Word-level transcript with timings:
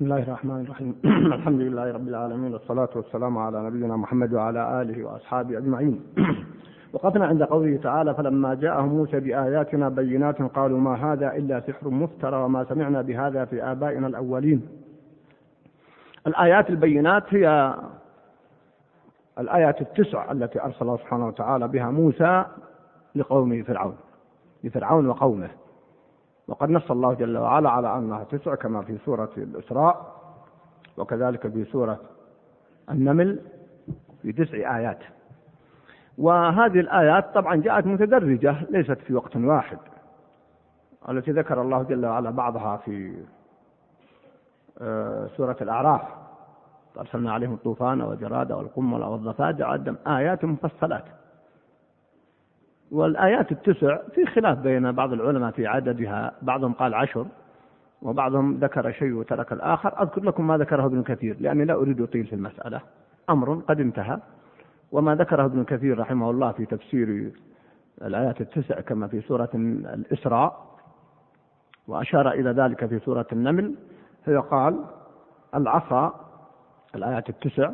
بسم 0.00 0.12
الله 0.12 0.22
الرحمن 0.22 0.60
الرحيم. 0.60 0.94
الحمد 1.38 1.60
لله 1.60 1.92
رب 1.92 2.08
العالمين 2.08 2.52
والصلاة 2.52 2.88
والسلام 2.96 3.38
على 3.38 3.62
نبينا 3.62 3.96
محمد 3.96 4.32
وعلى 4.32 4.82
آله 4.82 5.04
وأصحابه 5.04 5.58
أجمعين. 5.58 6.00
وقفنا 6.92 7.26
عند 7.26 7.42
قوله 7.42 7.76
تعالى 7.76 8.14
فلما 8.14 8.54
جاءهم 8.54 8.88
موسى 8.88 9.20
بآياتنا 9.20 9.88
بينات 9.88 10.42
قالوا 10.42 10.78
ما 10.78 11.12
هذا 11.12 11.36
إلا 11.36 11.60
سحر 11.60 11.88
مفترى 11.88 12.36
وما 12.36 12.64
سمعنا 12.64 13.02
بهذا 13.02 13.44
في 13.44 13.62
آبائنا 13.62 14.06
الأولين. 14.06 14.68
الآيات 16.26 16.70
البينات 16.70 17.34
هي 17.34 17.74
الآيات 19.38 19.80
التسع 19.80 20.32
التي 20.32 20.62
أرسل 20.62 20.82
الله 20.82 20.96
سبحانه 20.96 21.26
وتعالى 21.26 21.68
بها 21.68 21.90
موسى 21.90 22.44
لقومه 23.14 23.62
فرعون 23.62 23.96
لفرعون 24.64 25.06
وقومه. 25.06 25.50
وقد 26.50 26.70
نص 26.70 26.90
الله 26.90 27.14
جل 27.14 27.38
وعلا 27.38 27.70
على 27.70 27.96
أنها 27.96 28.24
تسع 28.24 28.54
كما 28.54 28.82
في 28.82 28.98
سورة 28.98 29.30
الإسراء 29.36 30.20
وكذلك 30.96 31.48
في 31.48 31.64
سورة 31.64 31.98
النمل 32.90 33.40
في 34.22 34.32
تسع 34.32 34.76
آيات. 34.78 34.98
وهذه 36.18 36.80
الآيات 36.80 37.34
طبعا 37.34 37.56
جاءت 37.56 37.86
متدرجة 37.86 38.56
ليست 38.70 38.98
في 38.98 39.14
وقت 39.14 39.36
واحد 39.36 39.78
التي 41.08 41.30
ذكر 41.30 41.62
الله 41.62 41.82
جل 41.82 42.06
وعلا 42.06 42.30
بعضها 42.30 42.76
في 42.76 43.24
آه، 44.80 45.26
سورة 45.36 45.56
الأعراف. 45.60 46.02
أرسلنا 46.98 47.32
عليهم 47.32 47.54
الطوفان 47.54 48.00
والجراد 48.00 48.52
والقمل 48.52 49.02
والضفادع 49.02 49.70
والدم 49.70 49.96
آيات 50.06 50.44
مفصلات. 50.44 51.04
والآيات 52.90 53.52
التسع 53.52 53.98
في 54.14 54.26
خلاف 54.26 54.58
بين 54.58 54.92
بعض 54.92 55.12
العلماء 55.12 55.50
في 55.50 55.66
عددها 55.66 56.32
بعضهم 56.42 56.72
قال 56.72 56.94
عشر 56.94 57.26
وبعضهم 58.02 58.58
ذكر 58.58 58.92
شيء 58.92 59.12
وترك 59.12 59.52
الآخر. 59.52 60.02
أذكر 60.02 60.24
لكم 60.24 60.46
ما 60.46 60.58
ذكره 60.58 60.86
ابن 60.86 61.02
كثير 61.02 61.36
لأني 61.40 61.64
لا 61.64 61.74
أريد 61.74 62.00
أطيل 62.00 62.26
في 62.26 62.32
المسألة. 62.34 62.80
أمر 63.30 63.54
قد 63.54 63.80
انتهى. 63.80 64.18
وما 64.92 65.14
ذكره 65.14 65.44
ابن 65.44 65.64
كثير 65.64 65.98
رحمه 65.98 66.30
الله 66.30 66.52
في 66.52 66.66
تفسير 66.66 67.32
الآيات 68.02 68.40
التسع 68.40 68.80
كما 68.80 69.06
في 69.06 69.20
سورة 69.20 69.50
الإسراء 69.54 70.66
وأشار 71.88 72.30
إلى 72.30 72.50
ذلك 72.50 72.86
في 72.86 72.98
سورة 72.98 73.26
النمل. 73.32 73.74
فيقال 74.24 74.84
العصا 75.54 76.30
الآيات 76.94 77.28
التسع 77.28 77.70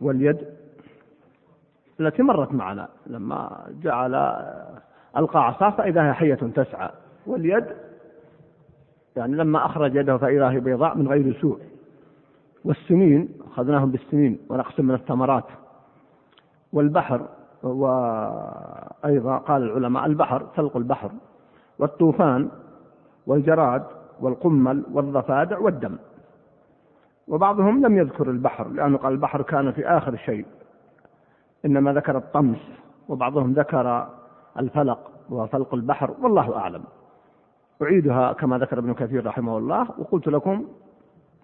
واليد 0.00 0.38
التي 2.00 2.22
مرت 2.22 2.52
معنا 2.52 2.88
لما 3.06 3.66
جعل 3.82 4.14
ألقى 5.16 5.46
عصاه 5.46 5.70
فإذا 5.70 6.08
هي 6.08 6.12
حية 6.12 6.34
تسعى 6.34 6.90
واليد 7.26 7.64
يعني 9.16 9.36
لما 9.36 9.66
أخرج 9.66 9.94
يده 9.94 10.16
فإذا 10.16 10.50
هي 10.50 10.60
بيضاء 10.60 10.96
من 10.96 11.08
غير 11.08 11.40
سوء. 11.40 11.60
والسنين 12.64 13.28
أخذناهم 13.52 13.90
بالسنين 13.90 14.38
ونقص 14.48 14.80
من 14.80 14.94
الثمرات. 14.94 15.44
والبحر 16.72 17.28
وأيضا 17.62 19.38
قال 19.38 19.62
العلماء 19.62 20.06
البحر 20.06 20.46
فلق 20.56 20.76
البحر. 20.76 21.10
والطوفان 21.78 22.48
والجراد 23.26 23.82
والقمل 24.20 24.84
والضفادع 24.92 25.58
والدم. 25.58 25.96
وبعضهم 27.28 27.86
لم 27.86 27.98
يذكر 27.98 28.30
البحر 28.30 28.68
لأنه 28.68 28.98
قال 28.98 29.12
البحر 29.12 29.42
كان 29.42 29.72
في 29.72 29.86
آخر 29.88 30.16
شيء. 30.16 30.46
إنما 31.64 31.92
ذكر 31.92 32.16
الطمس 32.16 32.58
وبعضهم 33.08 33.52
ذكر 33.52 34.08
الفلق 34.58 35.10
وفلق 35.30 35.74
البحر 35.74 36.14
والله 36.22 36.56
أعلم. 36.56 36.84
أعيدها 37.82 38.32
كما 38.32 38.58
ذكر 38.58 38.78
ابن 38.78 38.94
كثير 38.94 39.26
رحمه 39.26 39.58
الله 39.58 39.88
وقلت 39.98 40.28
لكم 40.28 40.64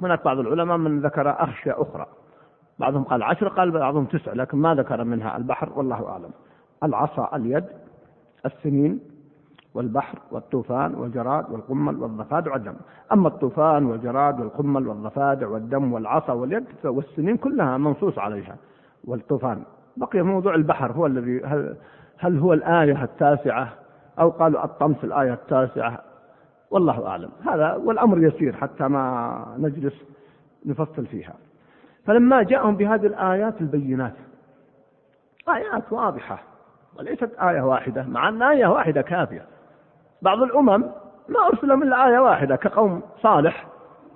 هناك 0.02 0.24
بعض 0.24 0.38
العلماء 0.38 0.76
من 0.76 1.00
ذكر 1.00 1.30
أخشى 1.30 1.70
أخرى. 1.70 2.06
بعضهم 2.78 3.04
قال 3.04 3.22
عشر 3.22 3.48
قال 3.48 3.70
بعضهم 3.70 4.04
تسع 4.04 4.32
لكن 4.32 4.58
ما 4.58 4.74
ذكر 4.74 5.04
منها 5.04 5.36
البحر 5.36 5.72
والله 5.76 6.08
أعلم. 6.08 6.30
العصا 6.82 7.36
اليد 7.36 7.64
السنين 8.46 9.00
والبحر 9.74 10.18
والطوفان 10.30 10.94
والجراد 10.94 11.50
والقمل 11.50 12.02
والضفادع 12.02 12.52
والدم. 12.52 12.74
أما 13.12 13.28
الطوفان 13.28 13.86
والجراد 13.86 14.40
والقمل 14.40 14.88
والضفادع 14.88 15.48
والدم 15.48 15.92
والعصا 15.92 16.32
واليد 16.32 16.64
والسنين 16.84 17.36
كلها 17.36 17.78
منصوص 17.78 18.18
عليها. 18.18 18.56
والطوفان. 19.04 19.62
بقي 19.96 20.22
موضوع 20.22 20.54
البحر 20.54 20.92
هو 20.92 21.06
الذي 21.06 21.44
هل, 21.44 21.76
هل 22.18 22.38
هو 22.38 22.52
الآية 22.52 23.04
التاسعة 23.04 23.68
أو 24.18 24.30
قالوا 24.30 24.64
الطمس 24.64 25.04
الآية 25.04 25.32
التاسعة؟ 25.32 26.00
والله 26.70 27.06
أعلم. 27.06 27.30
هذا 27.46 27.74
والأمر 27.84 28.18
يسير 28.18 28.56
حتى 28.56 28.84
ما 28.84 29.54
نجلس 29.58 29.94
نفصل 30.66 31.06
فيها. 31.06 31.34
فلما 32.06 32.42
جاءهم 32.42 32.76
بهذه 32.76 33.06
الآيات 33.06 33.60
البينات 33.60 34.14
آيات 35.48 35.92
واضحة 35.92 36.42
وليست 36.98 37.30
آية 37.42 37.60
واحدة 37.60 38.02
مع 38.02 38.28
أن 38.28 38.42
آية 38.42 38.66
واحدة 38.66 39.02
كافية. 39.02 39.44
بعض 40.22 40.42
الأمم 40.42 40.84
ما 41.28 41.46
أرسل 41.46 41.76
من 41.76 41.92
آية 41.92 42.18
واحدة 42.18 42.56
كقوم 42.56 43.02
صالح 43.22 43.66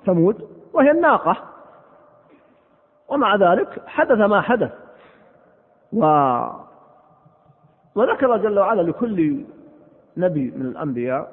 ثمود 0.06 0.48
وهي 0.72 0.90
الناقة. 0.90 1.36
ومع 3.08 3.36
ذلك 3.36 3.82
حدث 3.86 4.18
ما 4.18 4.40
حدث. 4.40 4.72
و 5.94 6.04
وذكر 7.94 8.36
جل 8.36 8.58
وعلا 8.58 8.82
لكل 8.82 9.44
نبي 10.16 10.50
من 10.50 10.66
الأنبياء 10.66 11.32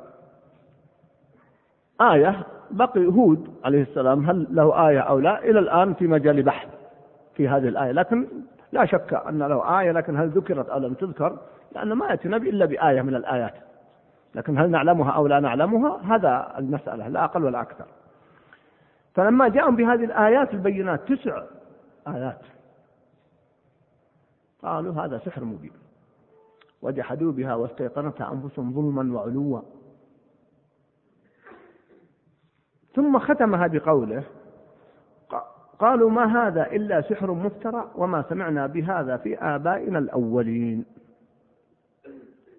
آية 2.02 2.44
بقي 2.72 3.06
هود 3.06 3.48
عليه 3.66 3.82
السلام 3.82 4.30
هل 4.30 4.48
له 4.50 4.90
آية 4.90 5.00
أو 5.00 5.20
لا؟ 5.20 5.44
إلى 5.44 5.60
الآن 5.60 5.94
في 5.94 6.08
مجال 6.08 6.44
بحث 6.44 6.68
في 7.36 7.48
هذه 7.48 7.68
الآية 7.68 7.92
لكن 7.92 8.28
لا 8.72 8.86
شك 8.86 9.14
أن 9.14 9.40
له 9.40 9.80
آية 9.80 9.92
لكن 9.92 10.18
هل 10.18 10.30
ذكرت 10.30 10.70
أو 10.70 10.80
لم 10.80 10.94
تذكر؟ 10.94 11.38
لأن 11.76 11.94
ما 11.94 12.08
يأتي 12.08 12.30
نبي 12.30 12.50
إلا 12.50 12.66
بآية 12.66 13.02
من 13.02 13.16
الآيات. 13.16 13.54
لكن 14.36 14.58
هل 14.58 14.70
نعلمها 14.70 15.12
أو 15.12 15.28
لا 15.28 15.40
نعلمها؟ 15.40 16.16
هذا 16.16 16.54
المسألة 16.58 17.08
لا 17.08 17.24
أقل 17.24 17.44
ولا 17.44 17.62
أكثر. 17.62 17.86
فلما 19.16 19.48
جاءهم 19.48 19.76
بهذه 19.76 20.04
الآيات 20.04 20.54
البينات 20.54 21.14
تسع 21.14 21.44
آيات. 22.08 22.42
قالوا 24.64 24.94
هذا 24.94 25.18
سحر 25.18 25.44
مبين. 25.44 25.72
وجحدوا 26.82 27.32
بها 27.32 27.56
واستيقنتها 27.56 28.32
أنفسهم 28.32 28.74
ظلما 28.74 29.16
وعلوا. 29.18 29.62
ثم 32.96 33.20
ختمها 33.20 33.68
بقوله 33.68 34.24
قالوا 35.80 36.10
ما 36.10 36.48
هذا 36.48 36.72
إلا 36.72 37.02
سحر 37.02 37.32
مفترى 37.32 37.92
وما 37.96 38.22
سمعنا 38.30 38.68
بهذا 38.68 39.18
في 39.18 39.38
آبائنا 39.38 40.00
الأولين. 40.00 40.86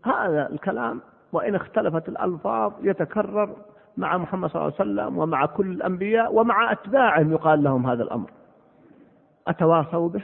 هذا 0.04 0.50
الكلام 0.50 1.00
وإن 1.32 1.54
اختلفت 1.54 2.08
الألفاظ 2.08 2.72
يتكرر 2.82 3.56
مع 3.96 4.16
محمد 4.16 4.50
صلى 4.50 4.62
الله 4.62 4.74
عليه 4.80 4.90
وسلم 4.90 5.18
ومع 5.18 5.46
كل 5.46 5.66
الأنبياء 5.66 6.34
ومع 6.34 6.72
أتباعهم 6.72 7.32
يقال 7.32 7.62
لهم 7.62 7.86
هذا 7.86 8.02
الأمر. 8.02 8.30
أتواصوا 9.48 10.08
به؟ 10.08 10.22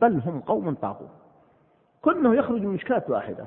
بل 0.00 0.20
هم 0.26 0.40
قوم 0.40 0.74
طاغون 0.74 1.08
كله 2.06 2.34
يخرج 2.34 2.60
من 2.60 2.74
مشكاة 2.74 3.02
واحدة. 3.08 3.46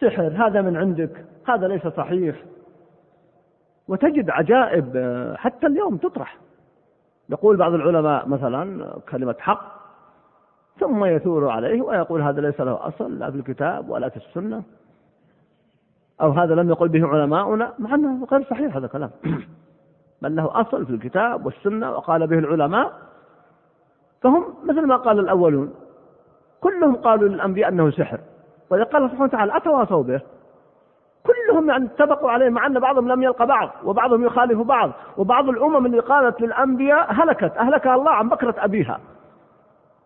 سحر 0.00 0.46
هذا 0.46 0.62
من 0.62 0.76
عندك 0.76 1.24
هذا 1.48 1.68
ليس 1.68 1.86
صحيح. 1.86 2.36
وتجد 3.88 4.30
عجائب 4.30 4.96
حتى 5.36 5.66
اليوم 5.66 5.96
تطرح. 5.96 6.38
يقول 7.30 7.56
بعض 7.56 7.74
العلماء 7.74 8.28
مثلا 8.28 8.92
كلمة 9.10 9.34
حق 9.38 9.78
ثم 10.80 11.04
يثور 11.04 11.48
عليه 11.50 11.82
ويقول 11.82 12.22
هذا 12.22 12.40
ليس 12.40 12.60
له 12.60 12.88
أصل 12.88 13.18
لا 13.18 13.30
في 13.30 13.36
الكتاب 13.36 13.90
ولا 13.90 14.08
في 14.08 14.16
السنة. 14.16 14.62
أو 16.20 16.30
هذا 16.30 16.54
لم 16.54 16.68
يقل 16.68 16.88
به 16.88 17.06
علماؤنا 17.06 17.74
مع 17.78 17.94
أنه 17.94 18.24
غير 18.24 18.44
صحيح 18.44 18.76
هذا 18.76 18.86
الكلام. 18.86 19.10
بل 20.22 20.36
له 20.36 20.60
أصل 20.60 20.86
في 20.86 20.92
الكتاب 20.92 21.46
والسنة 21.46 21.90
وقال 21.90 22.26
به 22.26 22.38
العلماء. 22.38 23.07
فهم 24.22 24.44
مثل 24.64 24.86
ما 24.86 24.96
قال 24.96 25.18
الأولون. 25.18 25.74
كلهم 26.60 26.96
قالوا 26.96 27.28
للأنبياء 27.28 27.68
أنه 27.68 27.90
سحر. 27.90 28.20
وإذا 28.70 28.84
قال 28.84 29.02
سبحانه 29.02 29.24
وتعالى 29.24 29.56
أتواصوا 29.56 30.02
به. 30.02 30.20
كلهم 31.26 31.70
يعني 31.70 31.84
اتفقوا 31.86 32.30
عليه 32.30 32.50
مع 32.50 32.66
أن 32.66 32.80
بعضهم 32.80 33.08
لم 33.08 33.22
يلقى 33.22 33.46
بعض 33.46 33.70
وبعضهم 33.84 34.24
يخالف 34.24 34.60
بعض 34.60 34.90
وبعض 35.16 35.48
الأمم 35.48 35.86
اللي 35.86 36.00
قالت 36.00 36.40
للأنبياء 36.40 37.12
هلكت 37.12 37.56
أهلكها 37.56 37.94
الله 37.94 38.10
عن 38.10 38.28
بكرة 38.28 38.54
أبيها. 38.58 39.00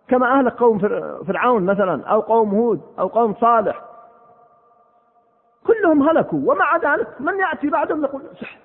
كما 0.09 0.39
أهلك 0.39 0.53
قوم 0.53 0.79
فرعون 1.27 1.65
مثلا 1.65 2.05
أو 2.07 2.21
قوم 2.21 2.51
هود 2.51 2.81
أو 2.99 3.07
قوم 3.07 3.35
صالح. 3.35 3.83
كلهم 5.67 6.09
هلكوا 6.09 6.53
ومع 6.53 6.77
ذلك 6.77 7.09
من 7.21 7.39
يأتي 7.39 7.71
بعدهم 7.71 8.05
يقول 8.05 8.23
سحر. 8.41 8.59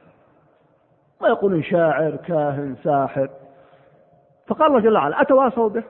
ويقولون 1.21 1.63
شاعر 1.63 2.15
كاهن 2.15 2.75
ساحر. 2.83 3.29
فقال 4.47 4.67
الله 4.67 4.79
جل 4.79 4.95
وعلا 4.97 5.21
أتواصوا 5.21 5.69
به؟ 5.69 5.83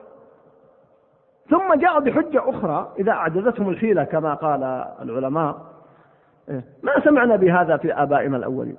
ثم 1.50 1.74
جاءوا 1.74 2.00
بحجة 2.00 2.50
أخرى 2.50 2.94
إذا 2.98 3.12
أعجزتهم 3.12 3.68
الحيلة 3.68 4.04
كما 4.04 4.34
قال 4.34 4.62
العلماء. 5.02 5.66
إيه، 6.48 6.64
ما 6.82 7.04
سمعنا 7.04 7.36
بهذا 7.36 7.76
في 7.76 7.92
آبائنا 7.92 8.36
الأولين. 8.36 8.76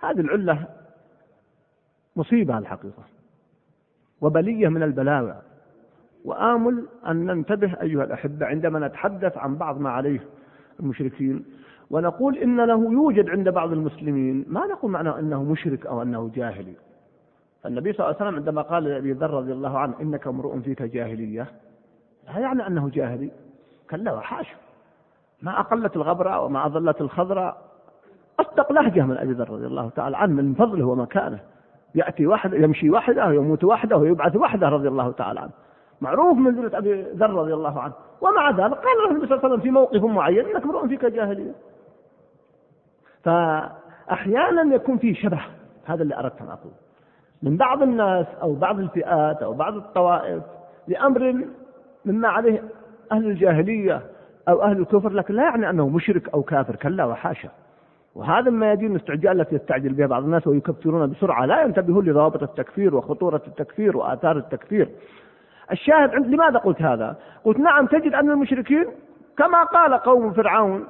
هذه 0.00 0.20
العلة 0.20 0.64
مصيبة 2.16 2.58
الحقيقة 2.58 3.02
وبلية 4.20 4.68
من 4.68 4.82
البلاوع 4.82 5.36
وآمل 6.24 6.86
أن 7.06 7.26
ننتبه 7.26 7.76
أيها 7.82 8.04
الأحبة 8.04 8.46
عندما 8.46 8.86
نتحدث 8.86 9.38
عن 9.38 9.56
بعض 9.56 9.80
ما 9.80 9.90
عليه 9.90 10.20
المشركين 10.80 11.44
ونقول 11.90 12.38
إن 12.38 12.60
له 12.60 12.92
يوجد 12.92 13.30
عند 13.30 13.48
بعض 13.48 13.72
المسلمين. 13.72 14.44
ما 14.48 14.66
نقول 14.66 14.90
معناه 14.90 15.18
أنه 15.18 15.44
مشرك 15.44 15.86
أو 15.86 16.02
أنه 16.02 16.30
جاهلي. 16.34 16.74
النبي 17.66 17.92
صلى 17.92 18.06
الله 18.06 18.16
عليه 18.20 18.28
وسلم 18.28 18.36
عندما 18.38 18.62
قال 18.62 18.84
لأبي 18.84 19.12
ذر 19.12 19.30
رضي 19.30 19.52
الله 19.52 19.78
عنه 19.78 19.94
إنك 20.00 20.26
امرؤ 20.26 20.58
فيك 20.58 20.82
جاهلية 20.82 21.46
لا 22.26 22.38
يعني 22.38 22.66
أنه 22.66 22.88
جاهلي. 22.88 23.30
كلا 23.90 24.12
وحاشا 24.12 24.56
ما 25.42 25.60
أقلت 25.60 25.96
الغبرة 25.96 26.40
وما 26.40 26.66
أظلت 26.66 27.00
الخضراء 27.00 27.62
أصدق 28.40 28.72
لهجة 28.72 29.00
من 29.00 29.16
أبي 29.16 29.32
ذر 29.32 29.50
رضي 29.50 29.66
الله 29.66 29.88
تعالى 29.88 30.16
عنه 30.16 30.32
من 30.32 30.54
فضله 30.54 30.84
ومكانه. 30.84 31.40
يأتي 31.94 32.26
واحد 32.26 32.52
يمشي 32.52 32.90
وحده 32.90 33.26
ويموت 33.26 33.64
وحده 33.64 33.96
ويبعث 33.96 34.36
وحده 34.36 34.68
رضي 34.68 34.88
الله 34.88 35.12
تعالى 35.12 35.40
عنه. 35.40 35.52
معروف 36.00 36.38
منزلة 36.38 36.78
أبي 36.78 37.02
ذر 37.02 37.30
رضي 37.30 37.54
الله 37.54 37.80
عنه. 37.80 37.92
ومع 38.20 38.50
ذلك 38.50 38.60
قال 38.60 38.98
له 39.04 39.10
النبي 39.10 39.26
صلى 39.26 39.36
الله 39.36 39.44
عليه 39.44 39.54
وسلم 39.54 39.60
في 39.60 39.70
موقف 39.70 40.02
معين 40.02 40.46
إنك 40.46 40.62
امرؤ 40.62 40.86
فيك 40.86 41.04
جاهلية. 41.04 41.52
فأحيانا 43.24 44.74
يكون 44.74 44.98
في 44.98 45.14
شبه 45.14 45.40
هذا 45.84 46.02
اللي 46.02 46.18
أردت 46.18 46.40
أن 46.40 46.48
أقول. 46.48 46.72
من 47.42 47.56
بعض 47.56 47.82
الناس 47.82 48.26
أو 48.42 48.54
بعض 48.54 48.78
الفئات 48.78 49.42
أو 49.42 49.52
بعض 49.52 49.76
الطوائف 49.76 50.42
لأمر 50.88 51.44
مما 52.04 52.28
عليه 52.28 52.62
أهل 53.12 53.26
الجاهلية 53.26 54.02
أو 54.48 54.62
أهل 54.62 54.78
الكفر 54.78 55.12
لكن 55.12 55.34
لا 55.34 55.42
يعني 55.42 55.70
أنه 55.70 55.88
مشرك 55.88 56.28
أو 56.28 56.42
كافر 56.42 56.76
كلا 56.76 57.04
وحاشا. 57.04 57.48
وهذا 58.14 58.50
ما 58.50 58.72
يدين 58.72 58.90
الاستعجال 58.90 59.40
التي 59.40 59.54
يستعجل 59.54 59.92
بها 59.92 60.06
بعض 60.06 60.24
الناس 60.24 60.46
ويكفرون 60.46 61.10
بسرعة 61.10 61.46
لا 61.46 61.62
ينتبهون 61.62 62.04
لضوابط 62.04 62.42
التكفير 62.42 62.96
وخطورة 62.96 63.42
التكفير 63.46 63.96
وآثار 63.96 64.36
التكفير. 64.36 64.88
الشاهد 65.72 66.14
عند 66.14 66.26
لماذا 66.26 66.58
قلت 66.58 66.82
هذا؟ 66.82 67.16
قلت 67.44 67.58
نعم 67.58 67.86
تجد 67.86 68.14
أن 68.14 68.30
المشركين 68.30 68.86
كما 69.38 69.62
قال 69.62 69.94
قوم 69.94 70.32
فرعون 70.32 70.86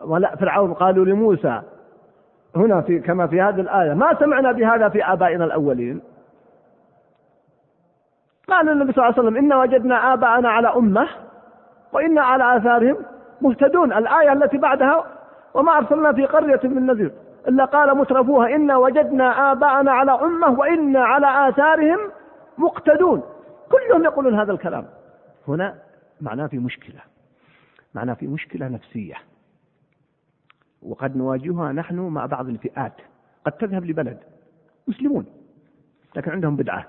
ولا 0.00 0.36
فرعون 0.36 0.74
قالوا 0.74 1.04
لموسى 1.04 1.62
هنا 2.58 2.80
في 2.80 2.98
كما 2.98 3.26
في 3.26 3.40
هذه 3.40 3.60
الآية. 3.60 3.94
ما 3.94 4.14
سمعنا 4.18 4.52
بهذا 4.52 4.88
في 4.88 5.04
آبائنا 5.04 5.44
الأولين. 5.44 6.00
قال 8.48 8.68
النبي 8.68 8.92
صلى 8.92 9.04
الله 9.04 9.18
عليه 9.18 9.28
وسلم 9.28 9.36
إن 9.36 9.52
وجدنا 9.52 10.12
آباءنا 10.12 10.48
على 10.48 10.68
أمة 10.68 11.08
وإنا 11.92 12.22
على 12.22 12.56
آثارهم 12.56 12.96
مهتدون. 13.40 13.92
الآية 13.92 14.32
التي 14.32 14.58
بعدها 14.58 15.04
وما 15.54 15.76
أرسلنا 15.78 16.12
في 16.12 16.26
قرية 16.26 16.60
من 16.64 16.86
نذير 16.86 17.12
إلا 17.48 17.64
قال 17.64 17.96
مترفوها 17.96 18.54
إنا 18.54 18.76
وجدنا 18.76 19.52
آباءنا 19.52 19.92
على 19.92 20.12
أمة 20.12 20.58
وإنا 20.58 21.04
على 21.04 21.48
آثارهم 21.48 21.98
مقتدون. 22.58 23.22
كلهم 23.72 24.04
يقولون 24.04 24.40
هذا 24.40 24.52
الكلام. 24.52 24.86
هنا 25.48 25.74
معناه 26.20 26.46
في 26.46 26.58
مشكلة. 26.58 27.00
معناه 27.94 28.14
في 28.14 28.26
مشكلة 28.26 28.68
نفسية. 28.68 29.14
وقد 30.82 31.16
نواجهها 31.16 31.72
نحن 31.72 31.98
مع 31.98 32.26
بعض 32.26 32.48
الفئات. 32.48 32.92
قد 33.44 33.52
تذهب 33.52 33.84
لبلد. 33.84 34.18
مسلمون. 34.88 35.26
لكن 36.16 36.30
عندهم 36.30 36.56
بدعة. 36.56 36.86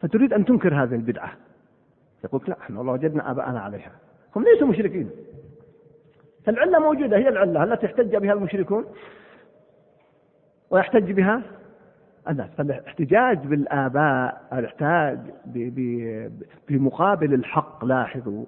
فتريد 0.00 0.32
أن 0.32 0.44
تنكر 0.44 0.82
هذه 0.82 0.94
البدعة. 0.94 1.32
يقول 2.24 2.40
لا 2.48 2.58
إحنا 2.60 2.78
والله 2.78 2.92
وجدنا 2.92 3.30
آباءنا 3.30 3.60
عليها. 3.60 3.92
هم 4.36 4.44
ليسوا 4.44 4.68
مشركين. 4.68 5.10
فالعلة 6.44 6.78
موجودة 6.78 7.16
هي 7.16 7.28
العلة. 7.28 7.64
التي 7.64 7.86
احتج 7.86 8.16
بها 8.16 8.32
المشركون؟ 8.32 8.84
ويحتج 10.70 11.12
بها 11.12 11.42
الناس. 12.28 12.50
فالاحتجاج 12.50 13.38
بالآباء 13.38 14.48
الاحتاج 14.52 15.18
بمقابل 16.68 17.34
الحق 17.34 17.84
لاحظوا. 17.84 18.44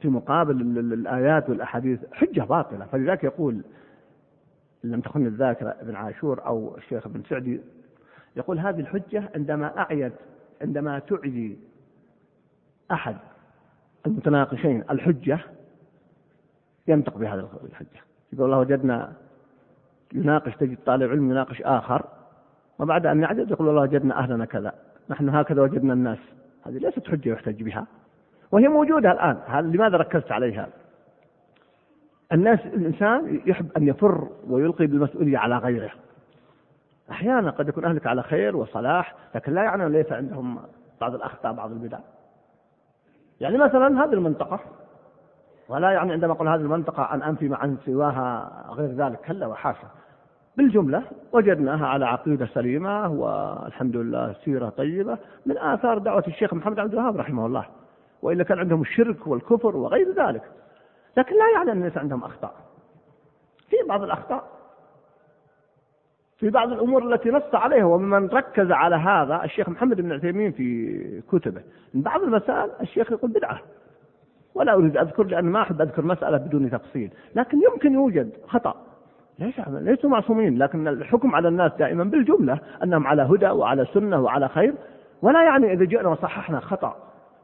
في 0.00 0.08
مقابل 0.08 0.60
الآيات 0.78 1.50
والأحاديث 1.50 2.00
حجة 2.12 2.40
باطلة. 2.40 2.86
فلذلك 2.86 3.24
يقول 3.24 3.62
لم 4.84 5.00
تخن 5.00 5.26
الذاكرة 5.26 5.68
ابن 5.80 5.96
عاشور 5.96 6.46
أو 6.46 6.76
الشيخ 6.76 7.06
ابن 7.06 7.22
سعدي 7.28 7.60
يقول 8.36 8.58
هذه 8.58 8.80
الحجة 8.80 9.30
عندما 9.34 9.78
أعيت 9.78 10.12
عندما 10.62 10.98
تعدي 10.98 11.58
أحد 12.92 13.16
المتناقشين 14.06 14.84
الحجة 14.90 15.38
ينطق 16.88 17.18
بهذا 17.18 17.48
الحجة. 17.64 18.00
يقول 18.32 18.46
الله 18.46 18.58
وجدنا 18.58 19.12
يناقش 20.14 20.56
تجد 20.56 20.78
طالب 20.86 21.10
علم 21.10 21.30
يناقش 21.30 21.62
آخر 21.62 22.04
وبعد 22.78 23.06
أن 23.06 23.22
يعدد 23.22 23.50
يقول 23.50 23.68
الله 23.68 23.82
وجدنا 23.82 24.18
أهلنا 24.18 24.44
كذا 24.44 24.72
نحن 25.10 25.28
هكذا 25.28 25.62
وجدنا 25.62 25.92
الناس. 25.92 26.18
هذه 26.66 26.78
ليست 26.78 27.06
حجة 27.06 27.28
يحتج 27.28 27.62
بها. 27.62 27.86
وهي 28.52 28.68
موجودة 28.68 29.12
الآن. 29.12 29.70
لماذا 29.72 29.96
ركزت 29.96 30.32
عليها؟ 30.32 30.68
الناس 32.32 32.60
الإنسان 32.66 33.40
يحب 33.46 33.68
أن 33.76 33.88
يفر 33.88 34.28
ويلقي 34.48 34.86
بالمسؤولية 34.86 35.38
على 35.38 35.58
غيره. 35.58 35.90
أحيانا 37.10 37.50
قد 37.50 37.68
يكون 37.68 37.84
أهلك 37.84 38.06
على 38.06 38.22
خير 38.22 38.56
وصلاح 38.56 39.14
لكن 39.34 39.54
لا 39.54 39.62
يعني 39.62 39.88
ليس 39.88 40.12
عندهم 40.12 40.58
بعض 41.00 41.14
الأخطاء 41.14 41.52
بعض 41.52 41.70
البدع. 41.70 41.98
يعني 43.40 43.58
مثلا 43.58 44.04
هذه 44.04 44.12
المنطقة 44.12 44.60
ولا 45.68 45.90
يعني 45.90 46.12
عندما 46.12 46.32
أقول 46.32 46.48
هذه 46.48 46.60
المنطقة 46.60 47.14
أن 47.14 47.22
أنفي 47.22 47.54
عن 47.54 47.76
سواها 47.86 48.50
غير 48.70 48.88
ذلك 48.88 49.20
كلا 49.20 49.46
وحاشا. 49.46 49.88
بالجملة 50.56 51.02
وجدناها 51.32 51.86
على 51.86 52.06
عقيدة 52.06 52.46
سليمة 52.46 53.08
والحمد 53.08 53.96
لله 53.96 54.32
سيرة 54.44 54.68
طيبة. 54.68 55.18
من 55.46 55.58
آثار 55.58 55.98
دعوة 55.98 56.24
الشيخ 56.28 56.54
محمد 56.54 56.78
عبد 56.78 56.92
الوهاب 56.92 57.16
رحمه 57.16 57.46
الله. 57.46 57.64
وإلا 58.22 58.44
كان 58.44 58.58
عندهم 58.58 58.80
الشرك 58.80 59.26
والكفر 59.26 59.76
وغير 59.76 60.12
ذلك. 60.12 60.42
لكن 61.16 61.36
لا 61.36 61.50
يعني 61.54 61.72
أن 61.72 61.82
ليس 61.82 61.98
عندهم 61.98 62.24
أخطاء. 62.24 62.54
في 63.68 63.76
بعض 63.88 64.02
الأخطاء. 64.02 64.44
في 66.38 66.50
بعض 66.50 66.72
الأمور 66.72 67.14
التي 67.14 67.30
نص 67.30 67.54
عليها 67.54 67.84
ومن 67.84 68.28
ركز 68.28 68.70
على 68.70 68.96
هذا 68.96 69.44
الشيخ 69.44 69.68
محمد 69.68 70.00
بن 70.00 70.12
عثيمين 70.12 70.52
في 70.52 71.20
كتبه. 71.32 71.62
من 71.94 72.02
بعض 72.02 72.22
المسائل 72.22 72.70
الشيخ 72.80 73.12
يقول 73.12 73.30
بدعة. 73.30 73.60
ولا 74.54 74.74
أريد 74.74 74.96
أذكر 74.96 75.24
لأن 75.24 75.44
ما 75.44 75.62
أحب 75.62 75.80
أذكر 75.80 76.04
مسألة 76.04 76.36
بدون 76.36 76.70
تفصيل. 76.70 77.10
لكن 77.34 77.58
يمكن 77.72 77.92
يوجد 77.92 78.30
خطأ. 78.46 78.74
ليس 79.38 79.54
ليسوا 79.68 80.10
معصومين. 80.10 80.58
لكن 80.58 80.88
الحكم 80.88 81.34
على 81.34 81.48
الناس 81.48 81.72
دائما 81.78 82.04
بالجملة 82.04 82.58
أنهم 82.82 83.06
على 83.06 83.22
هدى 83.22 83.48
وعلى 83.48 83.86
سنة 83.94 84.20
وعلى 84.20 84.48
خير. 84.48 84.74
ولا 85.22 85.42
يعني 85.44 85.72
إذا 85.72 85.84
جئنا 85.84 86.08
وصححنا 86.08 86.60
خطأ. 86.60 86.96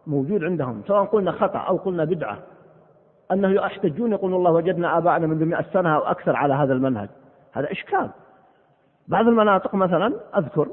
موجود 0.06 0.44
عندهم 0.44 0.82
سواء 0.87 1.04
قلنا 1.04 1.32
خطأ 1.32 1.58
أو 1.58 1.76
قلنا 1.76 2.04
بدعة. 2.04 2.38
أنه 3.32 3.49
يحتجون 3.49 4.12
يقولون 4.12 4.38
الله 4.38 4.50
وجدنا 4.50 4.99
آباءنا 4.99 5.26
منذ 5.26 5.44
مئة 5.44 5.64
سنة 5.73 5.96
أو 5.96 6.00
أكثر 6.00 6.37
على 6.37 6.54
هذا 6.54 6.73
المنهج. 6.73 7.08
هذا 7.52 7.73
إشكال. 7.73 8.11
بعض 9.08 9.28
المناطق 9.28 9.75
مثلا 9.75 10.14
أذكر 10.37 10.68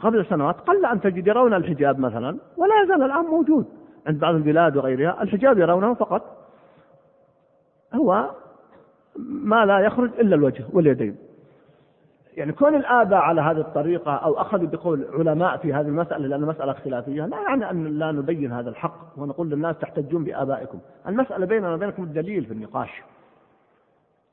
قبل 0.00 0.26
سنوات 0.26 0.60
قل 0.60 0.86
أن 0.86 1.00
تجد 1.00 1.26
يرون 1.26 1.54
الحجاب 1.54 1.98
مثلا 1.98 2.38
ولا 2.56 2.82
يزال 2.84 3.02
الآن 3.02 3.24
موجود. 3.24 3.66
عند 4.06 4.20
بعض 4.20 4.34
البلاد 4.34 4.76
وغيرها 4.76 5.22
الحجاب 5.22 5.58
يرونه 5.58 5.94
فقط. 5.94 6.22
هو 7.94 8.30
ما 9.16 9.66
لا 9.66 9.80
يخرج 9.80 10.10
إلا 10.20 10.34
الوجه 10.36 10.64
واليدين. 10.72 11.16
يعني 12.36 12.52
كون 12.52 12.74
الآباء 12.74 13.18
على 13.18 13.40
هذه 13.40 13.60
الطريقة 13.60 14.12
أو 14.14 14.40
أخذوا 14.40 14.68
بقول 14.68 15.06
علماء 15.12 15.56
في 15.56 15.74
هذه 15.74 15.86
المسألة 15.86 16.26
لأن 16.26 16.40
مسألة 16.40 16.72
اختلافية 16.72 17.26
لا 17.26 17.40
يعني 17.40 17.70
أن 17.70 17.98
لا 17.98 18.12
نبين 18.12 18.52
هذا 18.52 18.70
الحق 18.70 19.12
ونقول 19.16 19.50
للناس 19.50 19.78
تحتجون 19.78 20.24
بآبائكم. 20.24 20.78
المسألة 21.06 21.46
بيننا 21.46 21.74
وبينكم 21.74 22.02
الدليل 22.02 22.44
في 22.44 22.52
النقاش. 22.52 23.02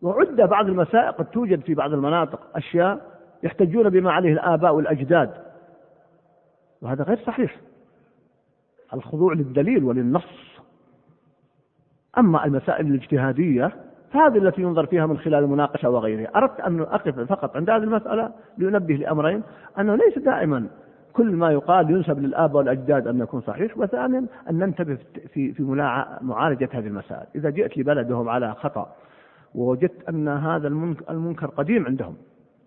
وعد 0.01 0.35
بعض 0.35 0.67
المسائل 0.67 1.11
قد 1.11 1.25
توجد 1.25 1.61
في 1.61 1.73
بعض 1.73 1.93
المناطق 1.93 2.39
أشياء 2.55 3.19
يحتجون 3.43 3.89
بما 3.89 4.11
عليه 4.11 4.33
الآباء 4.33 4.75
والأجداد. 4.75 5.31
وهذا 6.81 7.03
غير 7.03 7.17
صحيح. 7.17 7.55
الخضوع 8.93 9.33
للدليل 9.33 9.83
وللنص. 9.83 10.59
أما 12.17 12.45
المسائل 12.45 12.87
الاجتهادية 12.87 13.71
فهذه 14.11 14.37
التي 14.37 14.61
ينظر 14.61 14.85
فيها 14.85 15.05
من 15.05 15.17
خلال 15.17 15.43
المناقشة 15.43 15.89
وغيرها. 15.89 16.31
أردت 16.35 16.59
أن 16.59 16.81
أقف 16.81 17.19
فقط 17.19 17.55
عند 17.55 17.69
هذه 17.69 17.83
المسألة 17.83 18.31
لأنبه 18.57 18.95
لأمرين. 18.95 19.43
أنه 19.79 19.95
ليس 19.95 20.19
دائما 20.19 20.67
كل 21.13 21.31
ما 21.31 21.51
يقال 21.51 21.91
ينسب 21.91 22.19
للآباء 22.19 22.57
والأجداد 22.57 23.07
أن 23.07 23.19
يكون 23.19 23.41
صحيح 23.41 23.77
وثانيا 23.77 24.25
أن 24.49 24.59
ننتبه 24.59 24.97
في 25.33 25.53
في 25.53 25.63
معالجة 26.21 26.69
هذه 26.73 26.87
المسائل. 26.87 27.25
إذا 27.35 27.49
جئت 27.49 27.77
لبلدهم 27.77 28.29
على 28.29 28.53
خطأ 28.53 28.95
ووجدت 29.55 30.09
أن 30.09 30.27
هذا 30.27 30.67
المنكر 31.09 31.47
قديم 31.47 31.85
عندهم 31.85 32.15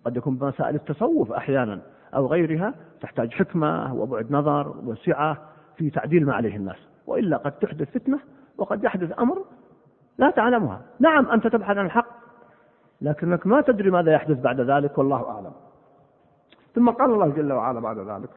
قد 0.04 0.16
يكون 0.16 0.36
بمسائل 0.36 0.74
التصوف 0.74 1.32
أحيانا 1.32 1.80
أو 2.14 2.26
غيرها 2.26 2.74
تحتاج 3.00 3.30
حكمة 3.30 3.94
وبعد 3.94 4.26
نظر 4.30 4.74
وسعة 4.84 5.38
في 5.76 5.90
تعديل 5.90 6.26
ما 6.26 6.34
عليه 6.34 6.56
الناس. 6.56 6.78
وإلا 7.06 7.36
قد 7.36 7.52
تحدث 7.52 7.90
فتنة 7.90 8.18
وقد 8.58 8.84
يحدث 8.84 9.18
أمر 9.18 9.44
لا 10.22 10.30
تعلمها. 10.30 10.80
نعم 11.00 11.30
أنت 11.30 11.46
تبحث 11.46 11.76
عن 11.76 11.86
الحق 11.86 12.06
لكنك 13.00 13.46
ما 13.46 13.60
تدري 13.60 13.90
ماذا 13.90 14.12
يحدث 14.12 14.40
بعد 14.40 14.60
ذلك 14.60 14.98
والله 14.98 15.30
أعلم. 15.30 15.52
ثم 16.74 16.90
قال 16.90 17.10
الله 17.10 17.28
جل 17.28 17.52
وعلا 17.52 17.80
بعد 17.80 17.98
ذلك 17.98 18.30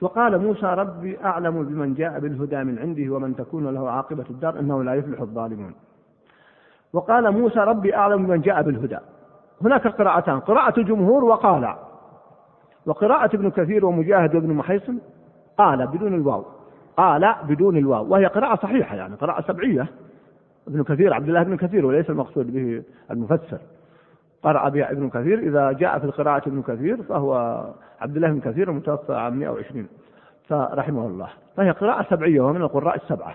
وقال 0.00 0.38
موسى 0.38 0.66
ربي 0.66 1.24
أعلم 1.24 1.62
بمن 1.62 1.94
جاء 1.94 2.20
بالهدى 2.20 2.64
من 2.64 2.78
عنده 2.78 3.14
ومن 3.14 3.36
تكون 3.36 3.74
له 3.74 3.90
عاقبة 3.90 4.24
الدار 4.30 4.58
إنه 4.58 4.84
لا 4.84 4.94
يفلح 4.94 5.20
الظالمون. 5.20 5.74
وقال 6.92 7.30
موسى 7.30 7.58
ربي 7.58 7.96
أعلم 7.96 8.26
بمن 8.26 8.40
جاء 8.40 8.62
بالهدى. 8.62 8.98
هناك 9.62 9.86
قراءتان 9.86 10.40
قراءة 10.40 10.80
الجمهور 10.80 11.24
وقال 11.24 11.74
وقراءة 12.86 13.36
ابن 13.36 13.50
كثير 13.50 13.86
ومجاهد 13.86 14.34
وابن 14.34 14.52
محيصن 14.52 14.98
قال 15.58 15.86
بدون 15.86 16.14
الواو 16.14 16.44
قال 16.98 17.34
بدون 17.42 17.76
الواو 17.76 18.12
وهي 18.12 18.26
قراءة 18.26 18.56
صحيحة 18.56 18.96
يعني 18.96 19.14
قراءة 19.14 19.40
سبعية. 19.40 19.86
ابن 20.68 20.82
كثير 20.82 21.14
عبد 21.14 21.28
الله 21.28 21.42
بن 21.42 21.56
كثير 21.56 21.86
وليس 21.86 22.10
المقصود 22.10 22.52
به 22.52 22.82
المفسر. 23.10 23.58
قرأ 24.42 24.68
بها 24.68 24.92
ابن 24.92 25.10
كثير 25.10 25.38
إذا 25.38 25.72
جاء 25.72 25.98
في 25.98 26.04
القراءة 26.04 26.48
ابن 26.48 26.62
كثير 26.62 27.02
فهو 27.02 27.64
عبد 28.00 28.16
الله 28.16 28.28
بن 28.28 28.40
كثير 28.40 28.70
المتوفى 28.70 29.14
عام 29.14 29.38
120 29.38 29.88
فرحمه 30.48 31.06
الله. 31.06 31.28
فهي 31.56 31.70
قراءة 31.70 32.06
سبعية 32.10 32.40
ومن 32.40 32.62
القراء 32.62 32.96
السبعة. 32.96 33.34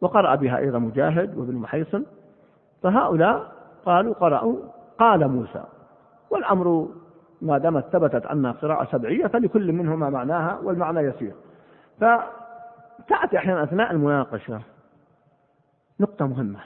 وقرأ 0.00 0.34
بها 0.34 0.58
أيضا 0.58 0.78
مجاهد 0.78 1.38
وابن 1.38 1.54
محيصن. 1.54 2.04
فهؤلاء 2.82 3.52
قالوا 3.84 4.14
قرأوا 4.14 4.56
قال 4.98 5.28
موسى. 5.28 5.64
والأمر 6.30 6.88
ما 7.42 7.58
دامت 7.58 7.84
ثبتت 7.92 8.26
أنها 8.26 8.52
قراءة 8.52 8.84
سبعية 8.92 9.26
فلكل 9.26 9.72
منهما 9.72 10.10
معناها 10.10 10.58
والمعنى 10.62 11.00
يسير. 11.00 11.32
فتأتي 12.98 13.38
أحيانا 13.38 13.62
أثناء 13.64 13.90
المناقشة 13.90 14.62
نقطة 16.00 16.26
مهمة 16.26 16.60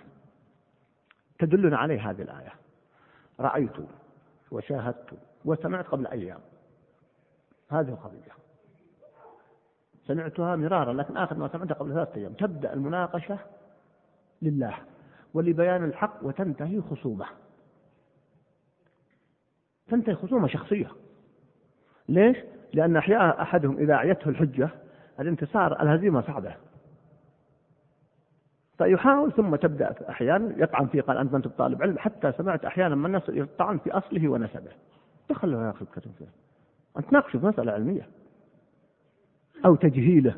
تدلنا 1.38 1.78
عليه 1.78 2.10
هذه 2.10 2.22
الآية. 2.22 2.52
رأيت 3.40 3.72
وشاهدت 4.50 5.10
وسمعت 5.44 5.86
قبل 5.86 6.06
أيام. 6.06 6.40
هذه 7.70 7.88
القضية. 7.88 8.32
سمعتها 10.06 10.56
مرارا 10.56 10.92
لكن 10.92 11.16
آخر 11.16 11.36
ما 11.36 11.48
سمعتها 11.48 11.74
قبل 11.74 11.92
ثلاثة 11.92 12.14
أيام. 12.14 12.32
تبدأ 12.32 12.72
المناقشة 12.72 13.38
لله 14.42 14.74
ولبيان 15.34 15.84
الحق 15.84 16.18
وتنتهي 16.22 16.80
خصومة. 16.80 17.26
تنتهي 19.88 20.14
خصومة 20.14 20.48
شخصية. 20.48 20.90
ليش؟ 22.08 22.36
لأن 22.72 22.96
أحيانا 22.96 23.42
أحدهم 23.42 23.78
إذا 23.78 23.94
أعيته 23.94 24.28
الحجة 24.28 24.70
الانتصار 25.20 25.82
الهزيمة 25.82 26.20
صعبة. 26.20 26.54
فيحاول 28.78 29.32
ثم 29.32 29.56
تبدأ 29.56 29.94
أحيانا 30.10 30.62
يطعن 30.62 30.86
فيه 30.86 31.00
قال 31.00 31.16
أنت 31.16 31.32
ما 31.32 31.38
أنت 31.38 31.48
طالب 31.48 31.82
علم 31.82 31.98
حتى 31.98 32.32
سمعت 32.32 32.64
أحيانا 32.64 32.94
من 32.94 33.06
الناس 33.06 33.28
يطعن 33.28 33.78
في 33.78 33.90
أصله 33.90 34.28
ونسبه. 34.28 34.72
دخل 35.30 35.52
يا 35.52 35.70
أخي 35.70 35.84
الكتب 35.84 36.10
فيه 36.18 36.28
أنت 36.98 37.12
ناقشه 37.12 37.38
في 37.38 37.46
مسألة 37.46 37.72
علمية. 37.72 38.08
أو 39.64 39.74
تجهيله. 39.74 40.34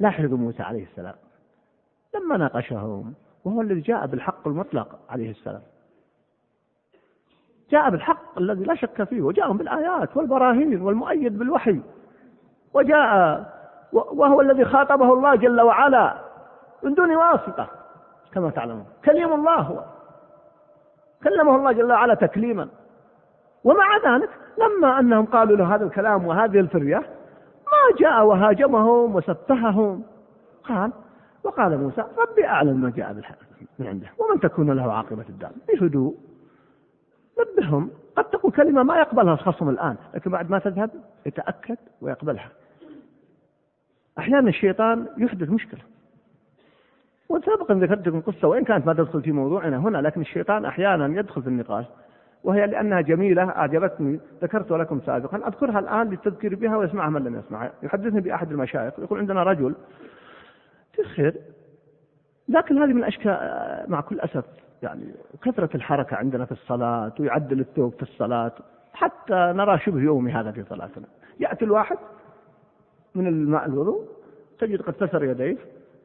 لاحظوا 0.00 0.38
موسى 0.38 0.62
عليه 0.62 0.84
السلام. 0.84 1.14
لما 2.14 2.36
ناقشهم 2.36 3.14
وهو 3.44 3.60
الذي 3.60 3.80
جاء 3.80 4.06
بالحق 4.06 4.48
المطلق 4.48 4.98
عليه 5.08 5.30
السلام. 5.30 5.62
جاء 7.70 7.90
بالحق 7.90 8.38
الذي 8.38 8.64
لا 8.64 8.74
شك 8.74 9.04
فيه 9.04 9.22
وجاءهم 9.22 9.56
بالآيات 9.56 10.16
والبراهين 10.16 10.82
والمؤيد 10.82 11.38
بالوحي. 11.38 11.80
وجاء 12.74 13.44
وهو 13.92 14.40
الذي 14.40 14.64
خاطبه 14.64 15.12
الله 15.12 15.34
جل 15.34 15.60
وعلا 15.60 16.14
من 16.82 16.94
دون 16.94 17.16
واسطة 17.16 17.66
كما 18.32 18.50
تعلمون. 18.50 18.86
كليم 19.04 19.32
الله 19.32 19.56
هو. 19.56 19.84
كلمه 21.22 21.56
الله 21.56 21.72
جل 21.72 21.92
وعلا 21.92 22.14
تكليما. 22.14 22.68
ومع 23.64 23.96
ذلك 23.96 24.30
لما 24.58 24.98
أنهم 24.98 25.26
قالوا 25.26 25.56
له 25.56 25.74
هذا 25.74 25.84
الكلام 25.84 26.26
وهذه 26.26 26.60
الفرية 26.60 26.98
ما 27.66 27.96
جاء 27.98 28.24
وهاجمهم 28.24 29.14
وسفههم. 29.14 30.02
قال 30.68 30.92
وقال 31.44 31.78
موسى 31.78 32.04
ربي 32.18 32.46
أعلم 32.46 32.80
ما 32.80 32.90
جاء 32.90 33.12
بالحق 33.12 33.36
من 33.78 33.86
عنده 33.86 34.06
ومن 34.18 34.40
تكون 34.40 34.70
له 34.70 34.92
عاقبة 34.92 35.24
الدار. 35.28 35.50
بهدوء. 35.68 36.14
نبههم. 37.40 37.90
قد 38.16 38.24
تقول 38.24 38.52
كلمة 38.52 38.82
ما 38.82 38.98
يقبلها 38.98 39.34
الخصم 39.34 39.68
الآن 39.68 39.96
لكن 40.14 40.30
بعد 40.30 40.50
ما 40.50 40.58
تذهب 40.58 40.90
يتأكد 41.26 41.76
ويقبلها. 42.00 42.48
أحيانا 44.20 44.48
الشيطان 44.48 45.06
يحدث 45.18 45.50
مشكلة. 45.50 45.80
وسابقا 47.28 47.74
ذكرت 47.74 48.08
لكم 48.08 48.20
قصة 48.20 48.48
وإن 48.48 48.64
كانت 48.64 48.86
ما 48.86 48.92
تدخل 48.92 49.22
في 49.22 49.32
موضوعنا 49.32 49.76
هنا 49.76 49.98
لكن 49.98 50.20
الشيطان 50.20 50.64
أحيانا 50.64 51.18
يدخل 51.20 51.42
في 51.42 51.48
النقاش 51.48 51.84
وهي 52.44 52.66
لأنها 52.66 53.00
جميلة 53.00 53.42
أعجبتني 53.48 54.20
ذكرت 54.42 54.70
لكم 54.72 55.00
سابقا. 55.06 55.48
أذكرها 55.48 55.78
الآن 55.78 56.10
للتذكير 56.10 56.54
بها 56.54 56.76
ويسمعها 56.76 57.10
من 57.10 57.24
لم 57.24 57.38
يسمعها 57.38 57.72
يحدثني 57.82 58.20
بأحد 58.20 58.50
المشايخ 58.50 58.98
يقول 58.98 59.18
عندنا 59.18 59.42
رجل 59.42 59.74
في 60.92 61.02
خير 61.02 61.34
لكن 62.48 62.78
هذه 62.78 62.92
من 62.92 63.04
أشكال 63.04 63.84
مع 63.88 64.00
كل 64.00 64.20
أسف 64.20 64.44
يعني 64.82 65.04
كثرة 65.42 65.70
الحركة 65.74 66.16
عندنا 66.16 66.44
في 66.44 66.52
الصلاة 66.52 67.12
ويعدل 67.20 67.60
الثوب 67.60 67.94
في 67.94 68.02
الصلاة 68.02 68.52
حتى 68.92 69.52
نرى 69.56 69.78
شبه 69.78 70.00
يومي 70.00 70.32
هذا 70.32 70.50
في 70.50 70.64
صلاتنا. 70.64 71.06
يأتي 71.40 71.64
الواحد 71.64 71.96
من 73.14 73.26
الماء 73.26 73.66
الوضوء 73.66 74.08
تجد 74.58 74.82
قد 74.82 74.92
كسر 74.92 75.24
يديه 75.24 75.56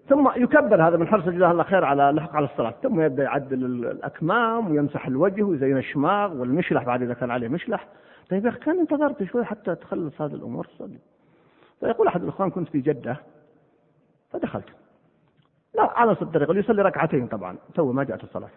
ثم 0.09 0.29
يكبر 0.35 0.87
هذا 0.87 0.97
من 0.97 1.07
حرص 1.07 1.23
جزاه 1.23 1.51
الله 1.51 1.63
خير 1.63 1.85
على 1.85 2.03
لحق 2.03 2.35
على 2.35 2.45
الصلاة 2.45 2.73
ثم 2.83 3.01
يبدأ 3.01 3.23
يعدل 3.23 3.65
الأكمام 3.65 4.71
ويمسح 4.71 5.07
الوجه 5.07 5.43
ويزين 5.43 5.77
الشماغ 5.77 6.33
والمشلح 6.33 6.83
بعد 6.83 7.01
إذا 7.01 7.13
كان 7.13 7.31
عليه 7.31 7.47
مشلح. 7.47 7.87
طيب 8.29 8.45
يا 8.45 8.49
أخي 8.49 8.59
كان 8.59 8.79
انتظرت 8.79 9.23
شوي 9.23 9.45
حتى 9.45 9.75
تخلص 9.75 10.21
هذه 10.21 10.33
الأمور 10.33 10.67
صلي 10.77 10.97
فيقول 11.79 12.07
أحد 12.07 12.23
الإخوان 12.23 12.49
كنت 12.49 12.69
في 12.69 12.79
جدة. 12.81 13.17
فدخلت. 14.31 14.69
لا 15.75 15.99
على 15.99 16.11
نفس 16.11 16.21
الطريقة 16.21 16.55
يصلي 16.55 16.81
ركعتين 16.81 17.27
طبعا 17.27 17.57
تو 17.73 17.91
ما 17.91 18.03
جاءت 18.03 18.23
الصلاة. 18.23 18.49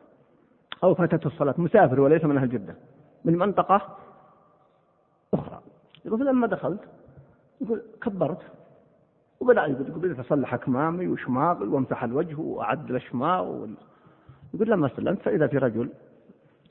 أو 0.85 0.95
فاتته 0.95 1.27
الصلاة 1.27 1.55
مسافر 1.59 2.01
وليس 2.01 2.25
من 2.25 2.37
أهل 2.37 2.49
جدة 2.49 2.75
من 3.25 3.39
منطقة 3.39 3.97
أخرى. 5.35 5.61
يقول 6.05 6.27
لما 6.27 6.47
دخلت 6.47 6.81
يقول 7.61 7.83
كبرت. 8.03 8.43
وبدأ 9.41 9.67
يقول 9.67 9.85
بدأت 9.85 10.19
أصلح 10.19 10.55
أكمامي 10.55 11.09
وشماغي 11.09 11.67
وامسح 11.67 12.05
الوجه 12.05 12.41
وأعدل 12.41 12.97
الشماغ 12.97 13.67
يقول 14.55 14.71
لما 14.71 14.89
سلمت 14.89 15.23
فإذا 15.23 15.47
في 15.47 15.59
رجل 15.59 15.91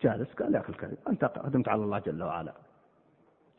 جالس 0.02 0.34
قال 0.34 0.56
يا 0.56 0.60
أخي 0.60 0.70
الكريم 0.70 0.98
أنت 1.10 1.26
قدمت 1.26 1.68
على 1.68 1.84
الله 1.84 2.00
جل 2.00 2.24
وعلا. 2.24 2.54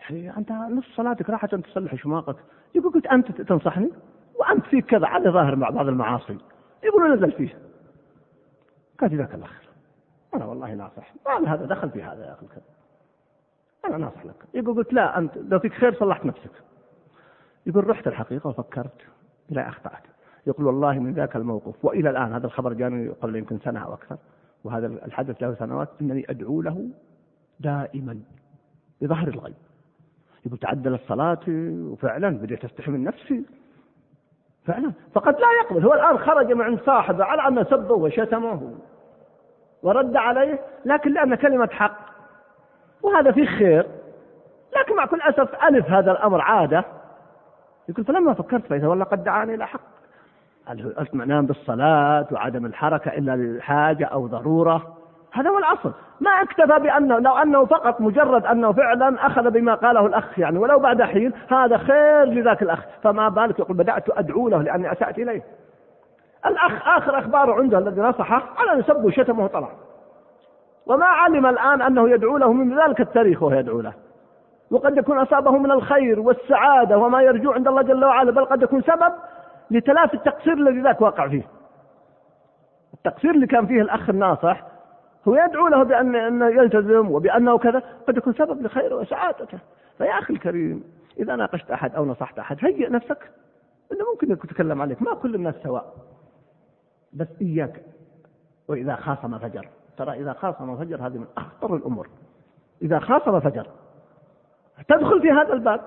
يعني 0.00 0.37
أنت 0.37 0.52
نص 0.52 0.85
صلاتك 0.97 1.30
راحت 1.30 1.54
أن 1.54 1.62
تصلح 1.62 1.94
شماغك. 1.94 2.37
يقول 2.75 2.92
قلت 2.92 3.06
أنت 3.06 3.40
تنصحني؟ 3.42 3.90
وأنت 4.35 4.64
فيك 4.64 4.87
كذا 4.87 5.06
على 5.06 5.30
ظاهر 5.30 5.56
مع 5.56 5.70
بعض 5.70 5.88
المعاصي. 5.88 6.38
يقول 6.85 7.14
نزل 7.14 7.32
فيه. 7.32 7.58
قال 9.00 9.11
جزاك 9.11 9.35
الله 9.35 9.47
خير. 9.47 9.68
أنا 10.35 10.44
والله 10.44 10.75
ناصح. 10.75 11.14
ما 11.26 11.54
هذا 11.54 11.66
دخل 11.66 11.90
في 11.90 12.02
هذا 12.02 12.25
يا 12.25 12.32
أخي 12.32 12.42
الكريم. 12.42 12.64
أنا 13.85 13.97
ناصح 13.97 14.26
لك. 14.26 14.35
يقول 14.54 14.76
قلت 14.76 14.92
لا 14.92 15.18
أنت 15.18 15.37
لو 15.37 15.58
فيك 15.58 15.73
خير 15.73 15.94
صلحت 15.94 16.26
نفسك. 16.26 16.50
يقول 17.68 17.90
رحت 17.90 18.06
الحقيقة 18.06 18.48
وفكرت 18.48 19.00
لا 19.48 19.68
أخطأت. 19.68 20.02
يقول 20.46 20.66
والله 20.66 20.98
من 20.98 21.12
ذاك 21.12 21.37
الموقف 21.37 21.84
وإلى 21.84 22.10
الآن 22.10 22.32
هذا 22.32 22.46
الخبر 22.46 22.72
جاني 22.72 23.08
قبل 23.08 23.37
يمكن 23.37 23.58
سنة 23.58 23.84
أو 23.84 23.94
أكثر 23.94 24.16
وهذا 24.64 24.87
الحدث 24.87 25.42
له 25.42 25.54
سنوات 25.54 25.88
إنني 26.00 26.26
أدعو 26.30 26.62
له 26.62 26.88
دائما 27.60 28.20
بظهر 29.00 29.28
الغيب. 29.28 29.54
يقول 30.46 30.58
تعدل 30.58 30.94
الصلاة 30.94 31.40
وفعلا 31.92 32.30
بديت 32.30 32.64
أستحي 32.64 32.90
من 32.90 33.04
نفسي. 33.04 33.44
فعلا. 34.64 34.92
فقد 35.14 35.40
لا 35.40 35.46
يقبل. 35.62 35.87
هو 35.87 35.94
الآن 35.94 36.18
خرج 36.18 36.52
من 36.52 36.78
صاحبه 36.78 37.25
على 37.25 37.48
أن 37.48 37.64
سبه 37.64 37.94
وشتمه 37.94 38.75
ورد 39.82 40.16
عليه 40.16 40.60
لكن 40.84 41.12
لأن 41.12 41.34
كلمة 41.34 41.68
حق. 41.72 41.98
وهذا 43.02 43.32
فيه 43.32 43.46
خير. 43.46 43.87
لكن 44.76 44.96
مع 44.96 45.06
كل 45.06 45.20
أسف 45.20 45.64
ألف 45.64 45.90
هذا 45.90 46.12
الأمر 46.12 46.40
عادة. 46.40 46.84
يقول 47.88 48.04
فلما 48.04 48.35
فكرت 48.35 48.66
فإذا 48.66 48.88
والله 48.88 49.04
قد 49.04 49.25
دعاني 49.25 49.54
إلى 49.54 49.66
حق. 49.66 49.80
الاطمئنان 50.71 51.47
بالصلاة 51.47 52.26
وعدم 52.33 52.66
الحركة 52.66 53.09
إلا 53.09 53.37
لحاجة 53.37 54.04
أو 54.04 54.26
ضرورة. 54.26 54.97
هذا 55.33 55.50
هو 55.50 55.59
الأصل. 55.59 55.92
ما 56.21 56.30
اكتفى 56.30 56.78
بأنه 56.78 57.18
لو 57.18 57.33
أنه 57.33 57.64
فقط 57.64 58.00
مجرد 58.00 58.47
أنه 58.47 58.73
فعلا 58.73 59.26
أخذ 59.26 59.50
بما 59.50 59.75
قاله 59.75 60.07
الأخ 60.07 60.38
يعني 60.38 60.59
ولو 60.59 60.78
بعد 60.78 61.02
حين 61.02 61.33
هذا 61.49 61.76
خير 61.76 62.25
لذاك 62.25 62.62
الأخ. 62.62 62.85
فما 63.02 63.28
بالك؟ 63.28 63.59
يقول 63.59 63.76
بدأت 63.76 64.18
أدعو 64.18 64.49
له 64.49 64.62
لأني 64.62 64.92
أسأت 64.92 65.18
إليه. 65.18 65.42
الأخ 66.47 66.88
آخر 66.88 67.18
أخباره 67.18 67.54
عنده 67.54 67.78
الذي 67.78 68.00
نصحه 68.00 68.42
على 68.57 68.80
يسب 68.80 69.04
وشتمه 69.04 69.45
وطلع 69.45 69.68
وما 70.87 71.07
علم 71.07 71.47
الآن 71.47 71.83
أنه 71.83 72.11
يدعو 72.11 72.37
له 72.37 72.52
من 72.52 72.80
ذلك 72.80 73.00
التاريخ 73.00 73.42
وهو 73.42 73.54
يدعو 73.54 73.80
له. 73.80 73.92
وقد 74.70 74.96
يكون 74.96 75.18
أصابه 75.18 75.50
من 75.50 75.70
الخير 75.70 76.20
والسعادة 76.20 76.98
وما 76.98 77.22
يرجو 77.22 77.52
عند 77.52 77.68
الله 77.68 77.82
جل 77.82 78.04
وعلا 78.04 78.30
بل 78.30 78.44
قد 78.44 78.62
يكون 78.62 78.82
سبب 78.82 79.12
لتلافي 79.70 80.14
التقصير 80.14 80.52
الذي 80.52 80.80
ذاك 80.80 81.00
واقع 81.00 81.28
فيه. 81.28 81.46
التقصير 82.94 83.30
اللي 83.30 83.46
كان 83.46 83.66
فيه 83.66 83.82
الأخ 83.82 84.08
الناصح 84.08 84.62
هو 85.28 85.34
يدعو 85.34 85.68
له 85.68 85.82
بأن 85.82 86.16
أنه 86.16 86.46
يلتزم 86.46 87.10
وبأنه 87.10 87.58
كذا 87.58 87.82
قد 88.08 88.16
يكون 88.16 88.32
سبب 88.34 88.62
لخيره 88.62 88.94
وسعادته. 88.94 89.58
فيا 89.98 90.18
أخي 90.18 90.32
الكريم 90.34 90.84
إذا 91.18 91.37
ناقشت 91.37 91.70
أحد 91.70 91.94
أو 91.94 92.04
نصحت 92.04 92.38
أحد 92.38 92.56
هيئ 92.60 92.90
نفسك 92.90 93.30
إنه 93.92 94.04
ممكن 94.12 94.32
يتكلم 94.32 94.82
عليك 94.82 95.02
ما 95.02 95.14
كل 95.14 95.34
الناس 95.34 95.54
سواء. 95.62 95.94
بس 97.12 97.28
إياك. 97.40 97.82
وإذا 98.68 98.94
خاصم 98.94 99.38
فجر. 99.38 99.68
ترى 99.96 100.12
إذا 100.12 100.32
خاصم 100.32 100.76
فجر 100.76 101.06
هذه 101.06 101.18
من 101.18 101.26
أخطر 101.37 101.76
الأمور. 101.76 102.08
إذا 102.82 102.98
خاصم 102.98 103.40
فجر. 103.40 103.66
تدخل 104.88 105.23
في 105.23 105.30
هذا 105.30 105.52
الباب. 105.52 105.80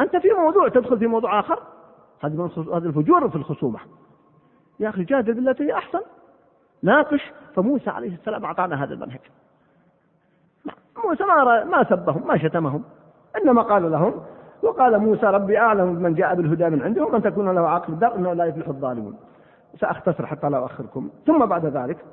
أنت 0.00 0.16
في 0.16 0.28
موضوع 0.28 0.68
تدخل 0.68 0.98
في 0.98 1.06
موضوع 1.06 1.40
آخر. 1.40 1.58
هذه 2.20 2.50
هذا 2.56 2.88
الفجور 2.88 3.28
في 3.30 3.36
الخصومة. 3.36 3.78
يا 4.80 4.88
أخي 4.88 5.04
جادل 5.04 5.34
بالتي 5.34 5.64
هي 5.64 5.74
أحسن. 5.74 6.00
ناقش. 6.82 7.32
فموسى 7.54 7.90
عليه 7.90 8.14
السلام 8.14 8.44
أعطانا 8.44 8.84
هذا 8.84 8.94
المنهج. 8.94 9.20
موسى 11.04 11.24
ما 11.24 11.64
ما 11.64 11.84
سبهم 11.84 12.26
ما 12.26 12.38
شتمهم. 12.38 12.84
إنما 13.36 13.62
قال 13.62 13.92
لهم 13.92 14.22
وقال 14.62 14.98
موسى 14.98 15.26
ربي 15.26 15.58
أعلم 15.58 15.94
بمن 15.94 16.14
جاء 16.14 16.34
بالهدى 16.34 16.70
من 16.70 16.82
عنده 16.82 17.04
ومن 17.04 17.22
تكون 17.22 17.54
له 17.54 17.68
عاقب 17.68 17.92
الدار 17.92 18.14
إنه 18.14 18.32
لا 18.32 18.44
يفلح 18.44 18.68
الظالمون. 18.68 19.18
سأختصر 19.80 20.26
حتى 20.26 20.48
لا 20.48 20.58
أؤخركم. 20.58 21.10
ثم 21.26 21.46
بعد 21.46 21.66
ذلك 21.66 22.04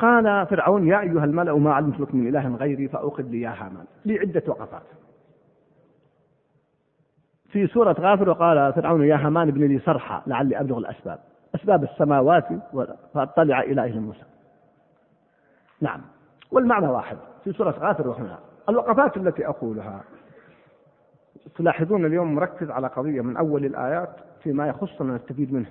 قال 0.00 0.46
فرعون 0.46 0.88
يا 0.88 1.00
أيها 1.00 1.24
الملأ 1.24 1.58
ما 1.58 1.74
علمت 1.74 2.00
لكم 2.00 2.18
من 2.18 2.28
إله 2.28 2.56
غيري 2.56 2.88
فأوقد 2.88 3.30
لي 3.30 3.40
يا 3.40 3.50
هامان. 3.50 3.84
لي 4.04 4.18
عدة 4.18 4.42
وقفات. 4.46 4.82
في 7.48 7.66
سورة 7.66 7.96
غافر 8.00 8.30
وقال 8.30 8.72
فرعون 8.72 9.04
يا 9.04 9.16
هامان 9.16 9.48
ابن 9.48 9.66
لي 9.66 9.78
صرحا 9.78 10.22
لعلي 10.26 10.60
أبلغ 10.60 10.78
الأسباب. 10.78 11.18
أسباب 11.54 11.84
السماوات 11.84 12.48
فأطلع 13.14 13.60
إلى 13.60 13.84
إله 13.84 14.00
موسى. 14.00 14.24
نعم. 15.80 16.00
والمعنى 16.50 16.86
واحد 16.86 17.16
في 17.44 17.52
سورة 17.52 17.70
غافر 17.70 18.08
وهنا 18.08 18.38
الوقفات 18.68 19.16
التي 19.16 19.46
أقولها. 19.46 20.04
تلاحظون 21.56 22.06
اليوم 22.06 22.34
مركز 22.34 22.70
على 22.70 22.86
قضية 22.86 23.20
من 23.20 23.36
أول 23.36 23.64
الآيات 23.64 24.10
فيما 24.42 24.66
يخصنا 24.68 25.14
نستفيد 25.14 25.52
منه. 25.52 25.70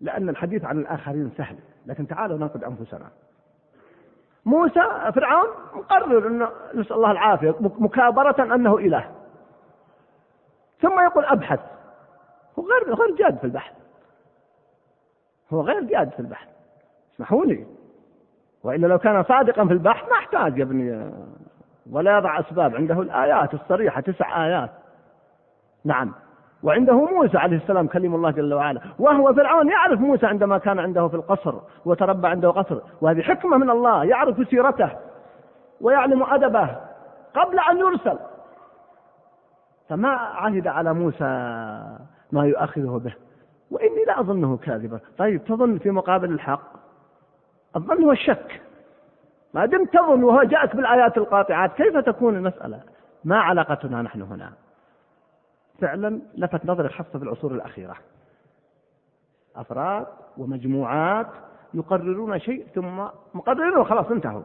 لأن 0.00 0.28
الحديث 0.28 0.64
عن 0.64 0.78
الآخرين 0.78 1.30
سهل. 1.36 1.56
لكن 1.86 2.06
تعالوا 2.06 2.38
ننقد 2.38 2.64
أنفسنا. 2.64 3.08
موسى 4.44 5.12
فرعون 5.14 5.48
مقرر 5.74 6.26
أنه 6.26 6.48
نسأل 6.74 6.96
الله 6.96 7.10
العافية 7.10 7.54
مكابرة 7.60 8.54
أنه 8.54 8.78
إله. 8.78 9.10
ثم 10.82 11.00
يقول 11.00 11.24
أبحث. 11.24 11.60
هو 12.58 12.64
غير 12.64 12.94
غير 12.94 13.16
جاد 13.16 13.38
في 13.38 13.44
البحث. 13.44 13.72
هو 15.52 15.60
غير 15.60 15.80
جاد 15.80 16.10
في 16.10 16.20
البحث. 16.20 16.48
اسمحوا 17.14 17.44
لي 17.44 17.66
وإلا 18.64 18.86
لو 18.86 18.98
كان 18.98 19.22
صادقا 19.22 19.66
في 19.66 19.72
البحث 19.72 20.08
ما 20.08 20.16
أحتاج 20.16 20.58
يا 20.58 20.64
ابني. 20.64 21.12
ولا 21.90 22.18
يضع 22.18 22.40
أسباب 22.40 22.74
عنده. 22.76 23.00
الآيات 23.00 23.54
الصريحة 23.54 24.00
تسع 24.00 24.46
آيات. 24.46 24.70
نعم. 25.84 26.12
وعنده 26.62 27.04
موسى 27.04 27.38
عليه 27.38 27.56
السلام 27.56 27.86
كلم 27.86 28.14
الله 28.14 28.30
جل 28.30 28.54
وعلا. 28.54 28.80
وهو 28.98 29.34
فرعون 29.34 29.68
يعرف 29.68 30.00
موسى 30.00 30.26
عندما 30.26 30.58
كان 30.58 30.78
عنده 30.78 31.08
في 31.08 31.14
القصر 31.14 31.54
وتربى 31.84 32.28
عنده 32.28 32.50
قصر. 32.50 32.78
وهذه 33.00 33.22
حكمة 33.22 33.56
من 33.56 33.70
الله 33.70 34.04
يعرف 34.04 34.48
سيرته 34.48 34.90
ويعلم 35.80 36.22
أدبه 36.22 36.76
قبل 37.34 37.58
أن 37.70 37.78
يرسل. 37.78 38.18
فما 39.88 40.08
عهد 40.08 40.66
على 40.66 40.94
موسى 40.94 41.24
ما 42.32 42.44
يؤاخذه 42.44 43.00
به. 43.04 43.14
وإني 43.70 44.04
لا 44.06 44.20
أظنه 44.20 44.56
كاذبا. 44.56 45.00
طيب 45.18 45.44
تظن 45.44 45.78
في 45.78 45.90
مقابل 45.90 46.30
الحق؟ 46.30 46.62
الظن 47.76 48.04
هو 48.04 48.12
الشك 48.12 48.62
ما 49.54 49.66
دمت 49.66 49.92
تظن 49.92 50.24
وهو 50.24 50.42
جاءت 50.42 50.76
بالآيات 50.76 51.18
القاطعات. 51.18 51.72
كيف 51.72 51.96
تكون 51.96 52.36
المسألة؟ 52.36 52.80
ما 53.24 53.38
علاقتنا 53.38 54.02
نحن 54.02 54.22
هنا؟ 54.22 54.52
فعلا 55.80 56.20
لفت 56.34 56.66
نظري 56.66 56.88
خاصة 56.88 57.18
في 57.18 57.24
العصور 57.24 57.52
الأخيرة. 57.52 57.96
أفراد 59.56 60.06
ومجموعات 60.38 61.26
يقررون 61.74 62.38
شيء 62.38 62.66
ثم 62.74 63.08
مقررون 63.34 63.84
خلاص 63.84 64.06
انتهوا. 64.06 64.42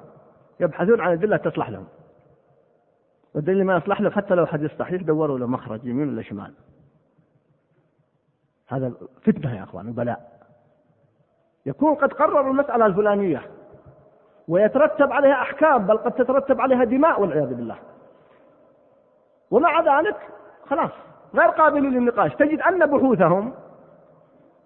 يبحثون 0.60 1.02
عن 1.02 1.12
أدلة 1.12 1.38
تصلح 1.38 1.70
لهم. 1.70 1.88
والدليل 3.36 3.66
ما 3.66 3.78
يصلح 3.78 4.02
له 4.02 4.10
حتى 4.10 4.36
لو 4.36 4.46
حديث 4.46 4.72
صحيح 4.80 5.02
دوروا 5.02 5.40
له 5.40 5.48
مخرج 5.48 5.86
يمين 5.86 6.10
ولا 6.10 6.22
شمال. 6.22 6.54
هذا 8.68 8.94
فتنة 9.22 9.58
يا 9.58 9.64
أخوان 9.64 9.90
وبلاء. 9.90 10.36
يكون 11.66 11.96
قد 11.96 12.14
قرروا 12.14 12.52
المسألة 12.52 12.86
الفلانية 12.86 13.52
ويترتب 14.48 15.12
عليها 15.12 15.42
أحكام 15.42 15.88
بل 15.88 15.98
قد 15.98 16.12
تترتب 16.12 16.62
عليها 16.62 16.84
دماء 16.84 17.22
والعياذ 17.22 17.54
بالله. 17.54 17.78
ومع 19.52 20.00
ذلك 20.00 20.18
خلاص. 20.70 20.92
غير 21.40 21.50
قابلين 21.50 21.92
للنقاش. 21.92 22.36
تجد 22.36 22.60
أن 22.62 22.86
بحوثهم 22.86 23.54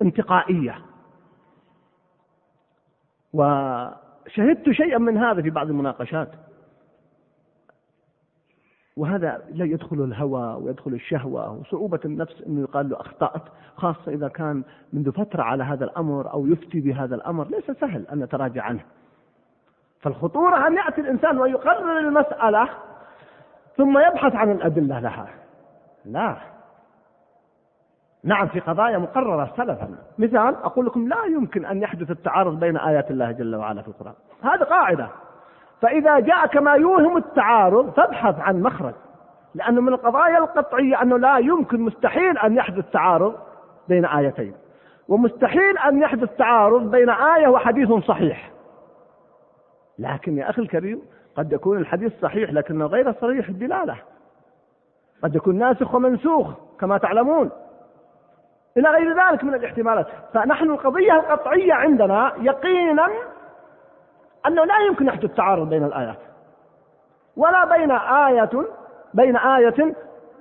انتقائية. 0.01 0.75
وشهدت 3.34 4.69
شيئا 4.71 4.97
من 4.97 5.17
هذا 5.17 5.41
في 5.41 5.49
بعض 5.49 5.69
المناقشات. 5.69 6.29
وهذا 8.97 9.41
لا 9.49 9.65
يدخل 9.65 10.03
الهوى 10.03 10.63
ويدخل 10.63 10.93
الشهوة. 10.93 11.51
وصعوبة 11.51 11.99
النفس 12.05 12.41
أنه 12.47 12.62
يقال 12.62 12.89
له 12.89 13.01
أخطأت 13.01 13.43
خاصة 13.75 14.12
إذا 14.12 14.27
كان 14.27 14.63
منذ 14.93 15.12
فترة 15.12 15.43
على 15.43 15.63
هذا 15.63 15.86
الأمر 15.86 16.34
أو 16.34 16.47
يفتي 16.47 16.79
بهذا 16.79 17.15
الأمر. 17.15 17.47
ليس 17.47 17.71
سهل 17.71 18.08
أن 18.08 18.19
نتراجع 18.19 18.63
عنه. 18.63 18.84
فالخطورة 19.99 20.67
أن 20.67 20.73
يأتي 20.73 21.01
الإنسان 21.01 21.38
ويقرر 21.39 21.99
المسألة 21.99 22.69
ثم 23.77 23.97
يبحث 23.97 24.36
عن 24.36 24.51
الأدلة 24.51 24.99
لها. 24.99 25.29
لا. 26.05 26.38
نعم 28.23 28.47
في 28.47 28.60
قضايا 28.60 28.97
مقررة 28.97 29.53
سلفا. 29.58 29.89
مثال 30.17 30.55
أقول 30.55 30.86
لكم 30.86 31.08
لا 31.08 31.25
يمكن 31.25 31.65
أن 31.65 31.82
يحدث 31.82 32.12
التعارض 32.12 32.60
بين 32.60 32.77
آيات 32.77 33.12
الله 33.12 33.32
جل 33.32 33.55
وعلا 33.55 33.82
في 33.82 33.88
القرآن. 33.88 34.13
هذه 34.41 34.63
قاعدة. 34.63 35.08
فإذا 35.82 36.19
جاءك 36.19 36.58
ما 36.58 36.73
يوهم 36.73 37.17
التعارض 37.17 37.89
فابحث 37.89 38.39
عن 38.39 38.62
مخرج. 38.62 38.93
لأنه 39.55 39.82
من 39.82 39.93
القضايا 39.93 40.38
القطعية 40.38 41.01
أنه 41.01 41.17
لا 41.17 41.38
يمكن 41.38 41.82
مستحيل 41.82 42.38
أن 42.38 42.58
يحدث 42.58 42.91
تعارض 42.91 43.36
بين 43.88 44.05
آيتين. 44.05 44.53
ومستحيل 45.08 45.77
أن 45.77 46.01
يحدث 46.01 46.29
تعارض 46.38 46.91
بين 46.91 47.10
آية 47.10 47.47
وحديث 47.47 47.91
صحيح. 47.91 48.51
لكن 49.99 50.38
يا 50.38 50.49
أخي 50.49 50.62
الكريم 50.62 51.01
قد 51.36 51.53
يكون 51.53 51.77
الحديث 51.77 52.21
صحيح 52.21 52.53
لكنه 52.53 52.86
غير 52.86 53.13
صريح 53.13 53.49
الدلالة. 53.49 53.95
قد 55.23 55.36
يكون 55.36 55.58
ناسخ 55.58 55.95
ومنسوخ 55.95 56.53
كما 56.79 56.97
تعلمون. 56.97 57.49
إلى 58.80 58.89
غير 58.89 59.30
ذلك 59.30 59.44
من 59.44 59.54
الاحتمالات. 59.54 60.08
فنحن 60.34 60.72
القضية 60.72 61.13
القطعية 61.13 61.74
عندنا 61.74 62.32
يقينا 62.42 63.08
أنه 64.48 64.65
لا 64.65 64.80
يمكن 64.88 65.08
يحدث 65.08 65.36
تعارض 65.36 65.70
بين 65.70 65.84
الآيات. 65.84 66.20
ولا 67.38 67.78
بين 67.78 67.92
آية 67.92 68.50
بين 69.13 69.38
آية 69.38 69.96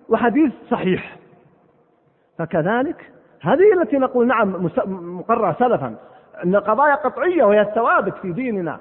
وحديث 0.08 0.52
صحيح. 0.70 1.16
فكذلك 2.38 3.12
هذه 3.42 3.72
التي 3.80 3.98
نقول 3.98 4.26
نعم 4.26 4.70
مقررة 4.86 5.56
سلفا 5.58 5.94
أن 6.44 6.54
القضايا 6.54 6.94
قطعية 6.94 7.44
وهي 7.44 7.60
الثوابت 7.60 8.14
في 8.14 8.32
ديننا. 8.32 8.78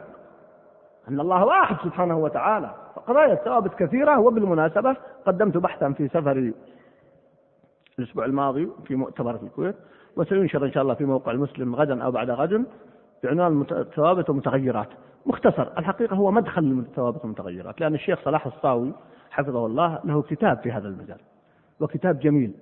أن 1.10 1.20
الله 1.20 1.46
واحد 1.46 1.76
سبحانه 1.84 2.18
وتعالى. 2.18 2.70
فقضايا 2.96 3.34
الثوابت 3.34 3.74
كثيرة 3.74 4.20
وبالمناسبة 4.20 4.96
قدمت 5.26 5.58
بحثا 5.58 5.94
في 5.98 6.08
سفري 6.08 6.54
الأسبوع 8.00 8.26
الماضي 8.26 8.70
في 8.86 8.96
مؤتمر 8.96 9.38
في 9.38 9.44
الكويت 9.44 9.76
وسينشر 10.16 10.66
إن 10.66 10.72
شاء 10.72 10.84
الله 10.84 10.94
في 10.94 11.06
موقع 11.06 11.32
المسلم 11.32 11.76
غدا 11.76 12.04
أو 12.04 12.12
بعد 12.12 12.30
غد 12.30 12.66
بعنوان 13.24 13.66
الثوابت 13.72 14.30
والمتغيرات 14.30 14.88
مختصر 15.26 15.68
الحقيقة 15.78 16.16
هو 16.16 16.32
مدخل 16.32 16.64
للثوابت 16.64 17.22
والمتغيرات 17.22 17.82
لأن 17.82 17.96
الشيخ 17.96 18.20
صلاح 18.26 18.46
الصاوي 18.46 18.94
حفظه 19.32 19.66
الله 19.66 20.00
له 20.06 20.22
كتاب 20.22 20.58
في 20.58 20.72
هذا 20.72 20.88
المجال 20.88 21.18
وكتاب 21.80 22.20
جميل. 22.20 22.54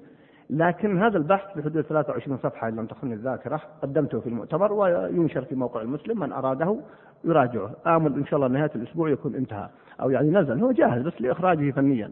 لكن 0.50 1.04
هذا 1.04 1.17
البحث 1.17 1.58
بحدود 1.58 1.82
23 1.82 2.38
صفحة 2.38 2.67
إن 2.67 2.76
لم 2.76 2.86
تخن 2.86 3.12
الذاكرة 3.12 3.62
قدمته 3.82 4.19
في 4.19 4.28
المؤتمر 4.30 4.74
وينشر 4.74 5.41
في 5.45 5.56
موقع 5.56 5.82
المسلم 5.82 6.19
من 6.19 6.32
أراده 6.32 6.78
يراجعه. 7.24 7.71
آمل 7.88 8.13
إن 8.13 8.26
شاء 8.26 8.36
الله 8.38 8.48
نهاية 8.48 8.71
الأسبوع 8.76 9.10
يكون 9.10 9.36
انتهى 9.36 9.69
أو 10.02 10.10
يعني 10.10 10.30
نزل 10.30 10.60
هو 10.60 10.71
جاهز 10.71 11.02
بس 11.02 11.21
لإخراجه 11.21 11.71
فنيا. 11.71 12.12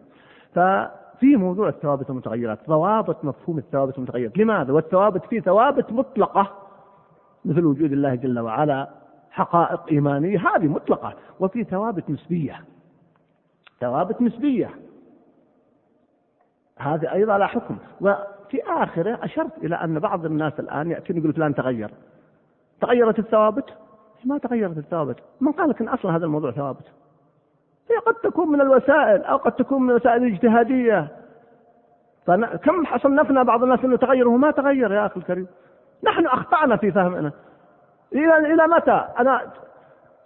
ففي 1.14 1.36
موضوع 1.36 1.70
الثوابت 1.70 2.10
والمتغيرات 2.10 2.60
ضوابط 2.70 3.26
مفهوم 3.26 3.58
الثوابت 3.58 3.98
والمتغيرات. 3.98 4.38
لماذا؟ 4.38 4.74
والثوابت 4.74 5.26
في 5.26 5.42
ثوابت 5.42 5.92
مطلقة 5.92 6.52
مثل 7.46 7.66
وجود 7.66 7.92
الله 7.92 8.16
جل 8.16 8.40
وعلا 8.40 8.90
حقائق 9.32 9.80
إيمانية 9.92 10.40
هذه 10.40 10.68
مطلقة. 10.68 11.14
وفي 11.40 11.64
ثوابت 11.64 12.10
نسبية. 12.10 12.62
ثوابت 13.80 14.22
نسبية. 14.22 14.70
هذه 16.78 17.14
أيضا 17.14 17.38
لا 17.38 17.48
حكم. 17.48 17.78
وفي 18.02 18.64
آخره 18.68 19.20
أشرت 19.24 19.58
إلى 19.58 19.76
أن 19.76 20.00
بعض 20.00 20.26
الناس 20.26 20.60
الآن 20.60 20.92
يأتون 20.92 21.18
يقول 21.18 21.34
فلان 21.34 21.56
تغير. 21.56 21.92
تغيرت 22.82 23.20
الثوابت؟ 23.20 23.66
ما 24.26 24.38
تغيرت 24.38 24.78
الثوابت. 24.78 25.18
من 25.42 25.52
قال 25.52 25.70
لك 25.70 25.82
إن 25.82 25.88
أصلا 25.88 26.16
هذا 26.16 26.26
الموضوع 26.26 26.52
ثوابت؟ 26.52 26.86
هي 27.90 27.98
قد 27.98 28.14
تكون 28.14 28.52
من 28.52 28.62
الوسائل 28.62 29.24
أو 29.24 29.38
قد 29.38 29.52
تكون 29.52 29.84
من 29.84 29.90
الوسائل 29.90 30.24
الاجتهادية 30.24 31.08
فكم 32.26 32.98
صنفنا 33.04 33.44
بعض 33.44 33.64
الناس 33.64 33.80
إنه 33.84 33.98
تغير 33.98 34.28
وهو 34.28 34.38
ما 34.38 34.52
تغير 34.52 34.92
يا 34.92 35.06
أخي 35.06 35.20
الكريم 35.20 35.48
نحن 36.04 36.26
أخطأنا 36.26 36.76
في 36.78 36.92
فهمنا 36.92 37.32
إلى 38.14 38.38
إلى 38.54 38.68
متى 38.68 39.08
أنا 39.20 39.52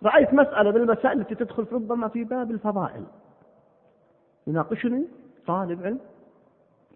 رأيت 0.04 0.34
مسألة 0.34 0.72
من 0.72 0.78
المسائل 0.78 1.20
التي 1.20 1.36
تدخل 1.36 1.66
ربما 1.72 2.08
في 2.08 2.24
باب 2.24 2.52
الفضائل 2.52 3.04
يناقشني 4.48 5.08
طالب 5.48 5.84
علم 5.84 6.00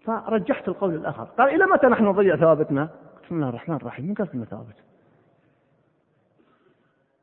فرجحت 0.04 0.68
القول 0.68 0.94
الآخر 0.94 1.24
قال 1.24 1.48
إلى 1.48 1.66
متى 1.66 1.86
نحن 1.86 2.04
نضيع 2.04 2.36
ثوابتنا؟ 2.36 2.88
بسم 3.24 3.34
الله 3.34 3.48
الرحمن 3.48 3.76
الرحيم 3.76 4.06
من 4.06 4.14
قال 4.14 4.28
كلمة 4.28 4.44
ثوابت؟ 4.44 4.76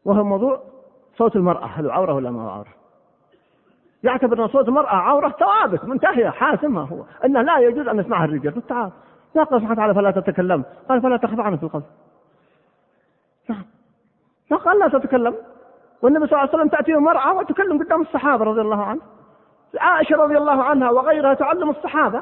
وهو 0.05 0.23
موضوع 0.23 0.61
صوت 1.17 1.35
المرأة 1.35 1.65
هل 1.65 1.91
عورة 1.91 2.13
ولا 2.13 2.31
ما 2.31 2.51
عورة؟ 2.51 2.78
يعتبر 4.03 4.43
أن 4.43 4.47
صوت 4.47 4.67
المرأة 4.67 4.95
عورة 4.95 5.29
ثوابت 5.29 5.85
منتهية 5.85 6.29
حاسمة 6.29 6.81
هو. 6.81 7.03
أنه 7.25 7.41
لا 7.41 7.57
يجوز 7.57 7.87
أن 7.87 7.99
يسمعها 7.99 8.25
الرجال. 8.25 8.67
تعال. 8.67 8.91
لا 9.35 9.43
قال 9.43 9.61
سبحانه 9.61 9.73
وتعالى 9.73 9.93
فلا 9.93 10.11
تتكلم. 10.11 10.63
قال 10.89 11.01
فلا 11.01 11.17
تخضعن 11.17 11.57
في 11.57 11.63
القول 11.63 11.83
نعم. 13.49 13.65
لا 14.51 14.57
قال 14.57 14.79
لا 14.79 14.87
تتكلم. 14.87 15.35
والنبي 16.01 16.27
صلى 16.27 16.31
الله 16.31 16.39
عليه 16.39 16.49
وسلم 16.49 16.67
تأتي 16.67 16.95
المرأة 16.95 17.33
وتكلم 17.33 17.83
قدام 17.83 18.01
الصحابة 18.01 18.45
رضي 18.45 18.61
الله 18.61 18.83
عنه. 18.83 19.01
عائشة 19.79 20.15
رضي 20.15 20.37
الله 20.37 20.63
عنها 20.63 20.89
وغيرها 20.89 21.33
تعلم 21.33 21.69
الصحابة. 21.69 22.21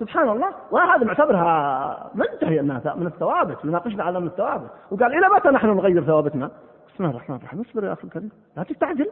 سبحان 0.00 0.28
الله. 0.28 0.48
وهذا 0.70 1.04
معتبرها 1.04 2.10
منتهي 2.14 2.60
أنها 2.60 2.94
من 2.94 3.06
الثوابت 3.06 3.64
يناقشنا 3.64 4.04
على 4.04 4.20
من 4.20 4.26
الثوابت. 4.26 4.70
وقال 4.90 5.14
إلى 5.18 5.28
متى 5.36 5.48
نحن 5.48 5.66
نغير 5.66 6.04
ثوابتنا؟ 6.04 6.50
بسم 6.94 7.04
الله 7.04 7.16
الرحمن 7.16 7.36
الرحيم. 7.36 7.60
اصبر 7.60 7.84
يا 7.84 7.92
أخي 7.92 8.04
الكريم. 8.04 8.30
لا 8.56 8.62
تستعجل. 8.62 9.10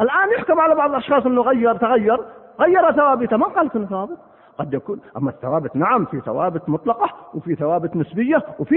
الآن 0.00 0.30
يحكم 0.38 0.60
على 0.60 0.74
بعض 0.74 0.90
الأشخاص 0.90 1.26
إنه 1.26 1.42
غير 1.42 1.76
تغير. 1.76 2.20
غير 2.60 2.92
ثوابته. 2.92 3.36
ما 3.36 3.46
قال 3.46 3.68
كل 3.68 3.86
ثوابت. 3.86 4.18
قد 4.58 4.74
يكون 4.74 5.00
أما 5.16 5.30
الثوابت 5.30 5.76
نعم 5.76 6.04
في 6.04 6.20
ثوابت 6.20 6.68
مطلقة 6.68 7.10
وفي 7.34 7.54
ثوابت 7.54 7.96
نسبية 7.96 8.42
وفي 8.58 8.76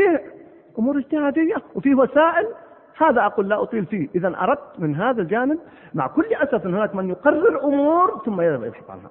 أمور 0.80 0.98
اجتهادية 0.98 1.56
وفي 1.76 1.96
وسائل. 1.96 2.48
هذا 2.98 3.26
أقول 3.26 3.50
لا 3.50 3.64
أطيل 3.64 3.86
فيه. 3.86 4.10
إذا 4.16 4.28
أردت 4.28 4.80
من 4.80 4.96
هذا 4.96 5.22
الجانب 5.22 5.60
مع 5.94 6.08
كل 6.08 6.26
أسف 6.34 6.66
إن 6.66 6.76
هناك 6.76 6.96
من 6.96 7.10
يقرر 7.10 7.64
أمور 7.64 8.22
ثم 8.26 8.42
يذهب 8.42 8.64
يبحث 8.64 8.90
عنها. 8.90 9.10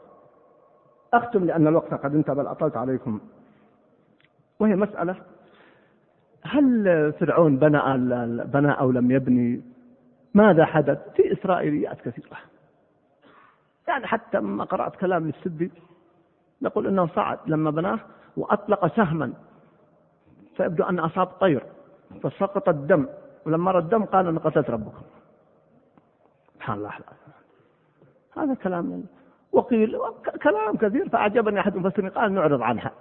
أختم 1.14 1.44
لأن 1.44 1.66
الوقت 1.66 1.94
قد 1.94 2.14
انتهى 2.14 2.34
بل 2.34 2.46
أطلت 2.46 2.76
عليكم. 2.76 3.20
وهي 4.60 4.76
مسألة 4.76 5.16
هل 6.44 7.12
فرعون 7.20 7.56
بنى 7.56 7.80
بنى 8.44 8.72
أو 8.72 8.90
لم 8.90 9.10
يبني؟ 9.10 9.71
ماذا 10.34 10.64
حدث؟ 10.64 10.98
في 11.16 11.32
إسرائيليات 11.32 12.00
كثيرة. 12.00 12.36
يعني 13.88 14.06
حتى 14.06 14.38
لما 14.38 14.64
قرأت 14.64 14.96
كلام 14.96 15.26
للسدي 15.26 15.72
نقول 16.62 16.86
إنه 16.86 17.06
صعد 17.06 17.38
لما 17.46 17.70
بناه 17.70 17.98
وأطلق 18.36 18.96
سهما. 18.96 19.32
فيبدو 20.56 20.84
أن 20.84 20.98
أصاب 20.98 21.26
طير 21.26 21.62
فسقط 22.22 22.68
الدم. 22.68 23.06
ولما 23.46 23.70
رد 23.70 23.82
الدم 23.82 24.04
قال 24.04 24.26
أنا 24.26 24.40
قتلت 24.40 24.70
ربكم. 24.70 25.02
سبحان 26.54 26.78
الله. 26.78 26.92
هذا 28.36 28.54
كلام 28.54 29.04
وقيل 29.52 29.98
كلام 30.42 30.76
كثير. 30.76 31.08
فأعجبني 31.08 31.60
أحد 31.60 31.76
المفسرين 31.76 32.10
قال 32.10 32.32
نعرض 32.32 32.62
عنها. 32.62 32.92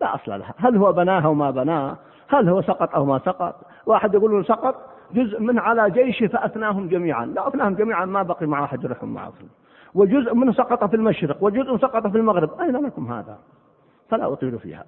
لا 0.00 0.14
أصل 0.14 0.38
لها. 0.38 0.54
هل 0.56 0.76
هو 0.76 0.92
بناها 0.92 1.26
وما 1.28 1.50
بناه؟ 1.50 1.96
هل 2.28 2.48
هو 2.48 2.62
سقط 2.62 2.94
أو 2.94 3.04
ما 3.04 3.18
سقط؟ 3.18 3.66
واحد 3.86 4.14
يقول 4.14 4.30
له 4.32 4.42
سقط 4.42 4.93
جزء 5.14 5.40
من 5.40 5.58
على 5.58 5.90
جيشه 5.90 6.26
فأثناهم 6.26 6.88
جميعا. 6.88 7.26
لا 7.26 7.48
أثناهم 7.48 7.74
جميعا 7.74 8.04
ما 8.04 8.22
بقي 8.22 8.46
مع 8.46 8.64
أحد 8.64 8.84
يرحم 8.84 9.08
معه 9.08 9.32
وجزء 9.94 10.34
منه 10.34 10.52
سقط 10.52 10.84
في 10.90 10.96
المشرق 10.96 11.42
وجزء 11.42 11.76
سقط 11.76 12.06
في 12.06 12.18
المغرب. 12.18 12.60
أين 12.60 12.76
لكم 12.76 13.12
هذا؟ 13.12 13.38
فلا 14.08 14.32
أطيل 14.32 14.58
فيها. 14.58 14.84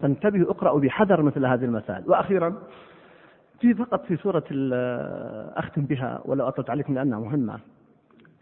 فانتبهوا 0.00 0.50
اقرأوا 0.50 0.80
بحذر 0.80 1.22
مثل 1.22 1.46
هذه 1.46 1.64
المسائل. 1.64 2.10
وأخيرا 2.10 2.54
في 3.60 3.74
فقط 3.74 4.04
في 4.04 4.16
سورة 4.16 4.44
أختم 5.56 5.82
بها 5.82 6.20
ولا 6.24 6.48
أطلت 6.48 6.70
عليكم 6.70 6.94
لأنها 6.94 7.18
مهمة. 7.18 7.58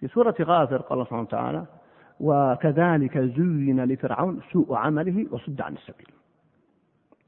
في 0.00 0.08
سورة 0.08 0.34
غافر 0.40 0.76
قال 0.76 0.92
الله 0.92 1.04
سبحانه 1.04 1.22
وتعالى 1.22 1.64
وكذلك 2.20 3.18
زين 3.18 3.84
لفرعون 3.84 4.40
سوء 4.52 4.74
عمله 4.74 5.26
وصد 5.30 5.60
عن 5.60 5.72
السبيل. 5.72 6.08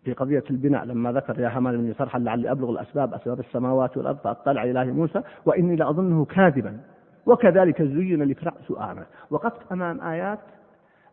في 0.05 0.13
قضية 0.13 0.45
البناء 0.51 0.85
لما 0.85 1.13
ذكر 1.13 1.41
يا 1.41 1.57
هامان 1.57 1.77
بن 1.77 1.95
صرحا 1.95 2.19
لعلي 2.19 2.51
أبلغ 2.51 2.71
الأسباب 2.71 3.15
أسباب 3.15 3.41
السماوات 3.41 3.97
والأرض 3.97 4.17
فأطلع 4.17 4.65
إلى 4.65 4.93
موسى 4.93 5.23
وإني 5.47 5.77
لأظنه 5.77 6.25
كاذبا. 6.25 6.81
وكذلك 7.27 7.83
زين 7.83 8.23
لفرعون 8.23 8.59
عمله 8.71 9.07
وقفت 9.31 9.73
أمام 9.73 10.01
آيات 10.01 10.39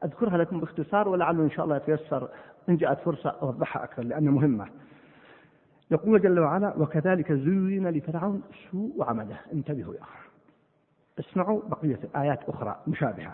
أذكرها 0.05 0.37
لكم 0.37 0.59
باختصار 0.59 1.09
ولعله 1.09 1.43
إن 1.43 1.49
شاء 1.49 1.65
الله 1.65 1.75
يتيسر. 1.75 2.29
إن 2.69 2.77
جاءت 2.77 2.99
فرصة 2.99 3.29
أوضحها 3.29 3.83
أكثر 3.83 4.03
لأنها 4.03 4.31
مهمة. 4.31 4.67
يقول 5.91 6.21
جل 6.21 6.39
وعلا 6.39 6.73
وكذلك 6.77 7.33
زين 7.33 7.89
لفرعون 7.89 8.41
سوء 8.71 9.03
عمله. 9.03 9.37
انتبهوا 9.53 9.93
يا 9.93 10.01
أخي. 10.01 10.29
اسمعوا 11.19 11.61
بقية 11.69 11.99
آيات 12.15 12.49
أخرى 12.49 12.75
مشابهة. 12.87 13.33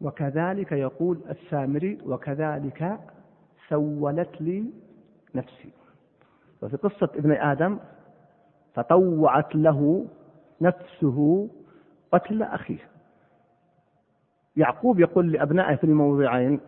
وكذلك 0.00 0.72
يقول 0.72 1.18
السامري 1.30 1.98
وكذلك 2.06 2.98
سولت 3.68 4.40
لي 4.40 4.64
نفسي. 5.34 5.70
وفي 6.62 6.76
قصة 6.76 7.10
ابن 7.14 7.32
آدم 7.32 7.78
فطوعت 8.74 9.54
له 9.54 10.06
نفسه 10.60 11.48
قتل 12.12 12.42
أخيه. 12.42 12.88
يعقوب 14.56 15.00
يقول 15.00 15.32
لأبنائه 15.32 15.76
في 15.76 15.84
الموضعين 15.84 16.60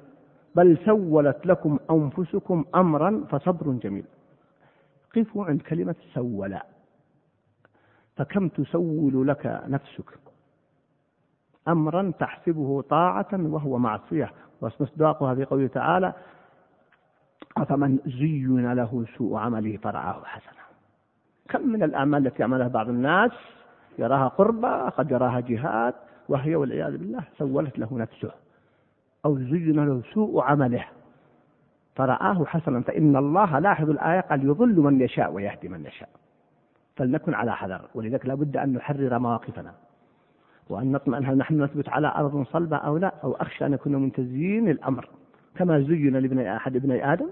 بل 0.54 0.78
سولت 0.84 1.46
لكم 1.46 1.78
أنفسكم 1.90 2.64
أمرا 2.74 3.24
فصبر 3.30 3.72
جميل. 3.72 4.04
قفوا 5.16 5.44
عند 5.44 5.62
كلمة 5.62 5.94
سولا. 6.14 6.66
فكم 8.16 8.48
تسول 8.48 9.28
لك 9.28 9.62
نفسك؟ 9.66 10.18
أمرا 11.68 12.12
تحسبه 12.18 12.82
طاعة 12.82 13.28
وهو 13.32 13.78
معصية. 13.78 14.32
ومصداقها 14.60 15.34
في 15.34 15.44
قوله 15.44 15.66
تعالى 15.66 16.14
أفمن 17.56 17.98
زين 18.06 18.72
له 18.72 19.04
سوء 19.18 19.38
عمله 19.38 19.76
فرعاه 19.76 20.24
حسنا. 20.24 20.60
كم 21.48 21.68
من 21.68 21.82
الأعمال 21.82 22.26
التي 22.26 22.42
يعملها 22.42 22.68
بعض 22.68 22.88
الناس؟ 22.88 23.30
يراها 23.98 24.28
قربة 24.28 24.88
قد 24.88 25.10
يراها 25.10 25.40
جهاد 25.40 25.94
وهي 26.28 26.54
والعياذ 26.56 26.96
بالله 26.96 27.22
سولت 27.38 27.78
له 27.78 27.98
نفسه. 27.98 28.30
أو 29.24 29.38
زين 29.38 29.84
له 29.84 30.02
سوء 30.14 30.42
عمله. 30.42 30.84
فرآه 31.96 32.44
حسنا. 32.44 32.80
فإن 32.80 33.16
الله 33.16 33.58
لاحظ 33.58 33.90
الآية 33.90 34.20
قال 34.20 34.44
يضل 34.44 34.80
من 34.80 35.00
يشاء 35.00 35.32
ويهدي 35.32 35.68
من 35.68 35.86
يشاء. 35.86 36.08
فلنكن 36.96 37.34
على 37.34 37.56
حذر. 37.56 37.88
ولذلك 37.94 38.26
لا 38.26 38.34
بد 38.34 38.56
أن 38.56 38.72
نحرر 38.72 39.18
مواقفنا. 39.18 39.72
وأن 40.68 40.92
نطمئن 40.92 41.26
هل 41.26 41.36
نحن 41.36 41.62
نثبت 41.62 41.88
على 41.88 42.12
أرض 42.16 42.46
صلبة 42.52 42.76
أو 42.76 42.96
لا 42.96 43.12
أو 43.24 43.32
أخشى 43.32 43.66
أن 43.66 43.70
نكون 43.70 43.96
من 43.96 44.12
تزيين 44.12 44.68
الأمر. 44.68 45.08
كما 45.56 45.80
زين 45.80 46.16
لابن 46.16 46.46
أحد 46.46 46.76
ابني 46.76 47.12
آدم 47.12 47.28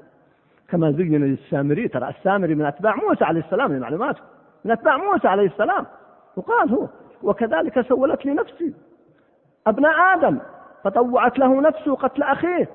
كما 0.68 0.92
زين 0.92 1.24
للسامري 1.24 1.88
ترى 1.88 2.08
السامري 2.08 2.54
من 2.54 2.64
أتباع 2.64 2.96
موسى 2.96 3.24
عليه 3.24 3.40
السلام 3.40 3.72
لمعلوماته 3.72 4.20
من 4.64 4.70
أتباع 4.70 4.96
موسى 4.96 5.28
عليه 5.28 5.46
السلام. 5.46 5.86
وقال 6.36 6.70
هو 6.70 6.88
وكذلك 7.22 7.80
سولت 7.80 8.26
لي 8.26 8.34
نفسي. 8.34 8.74
أبناء 9.66 10.16
آدم 10.16 10.38
فطوعت 10.84 11.38
له 11.38 11.60
نفسه 11.60 11.94
قتل 11.94 12.22
أخيه. 12.22 12.68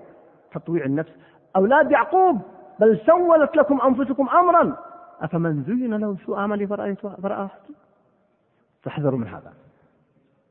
تطويع 0.53 0.85
النفس. 0.85 1.11
أولاد 1.55 1.91
يعقوب 1.91 2.41
بل 2.79 2.99
سولت 3.05 3.57
لكم 3.57 3.81
أنفسكم 3.81 4.29
أمرا. 4.29 4.77
أفمن 5.21 5.63
زين 5.63 5.93
له 5.93 6.17
سوء 6.25 6.37
عمله 6.37 6.65
فرأى 7.21 7.47
فاحذروا 8.81 9.19
من 9.19 9.27
هذا. 9.27 9.53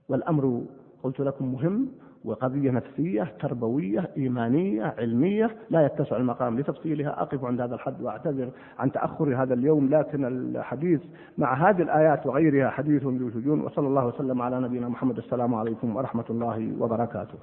والأمر 0.08 0.62
قلت 1.02 1.20
لكم 1.20 1.52
مهم. 1.52 1.92
وقضية 2.24 2.70
نفسية 2.70 3.32
تربوية 3.40 4.10
إيمانية 4.16 4.94
علمية 4.98 5.50
لا 5.70 5.86
يتسع 5.86 6.16
المقام 6.16 6.58
لتفصيلها. 6.58 7.22
أقف 7.22 7.44
عند 7.44 7.60
هذا 7.60 7.74
الحد 7.74 8.02
وأعتذر 8.02 8.50
عن 8.78 8.92
تأخر 8.92 9.42
هذا 9.42 9.54
اليوم 9.54 9.88
لكن 9.88 10.24
الحديث 10.24 11.00
مع 11.38 11.70
هذه 11.70 11.82
الآيات 11.82 12.26
وغيرها 12.26 12.70
حديث 12.70 13.02
ذو 13.02 13.64
وصلى 13.64 13.86
الله 13.86 14.06
وسلم 14.06 14.42
على 14.42 14.60
نبينا 14.60 14.88
محمد. 14.88 15.18
السلام 15.18 15.54
عليكم 15.54 15.96
ورحمة 15.96 16.24
الله 16.30 16.72
وبركاته. 16.80 17.38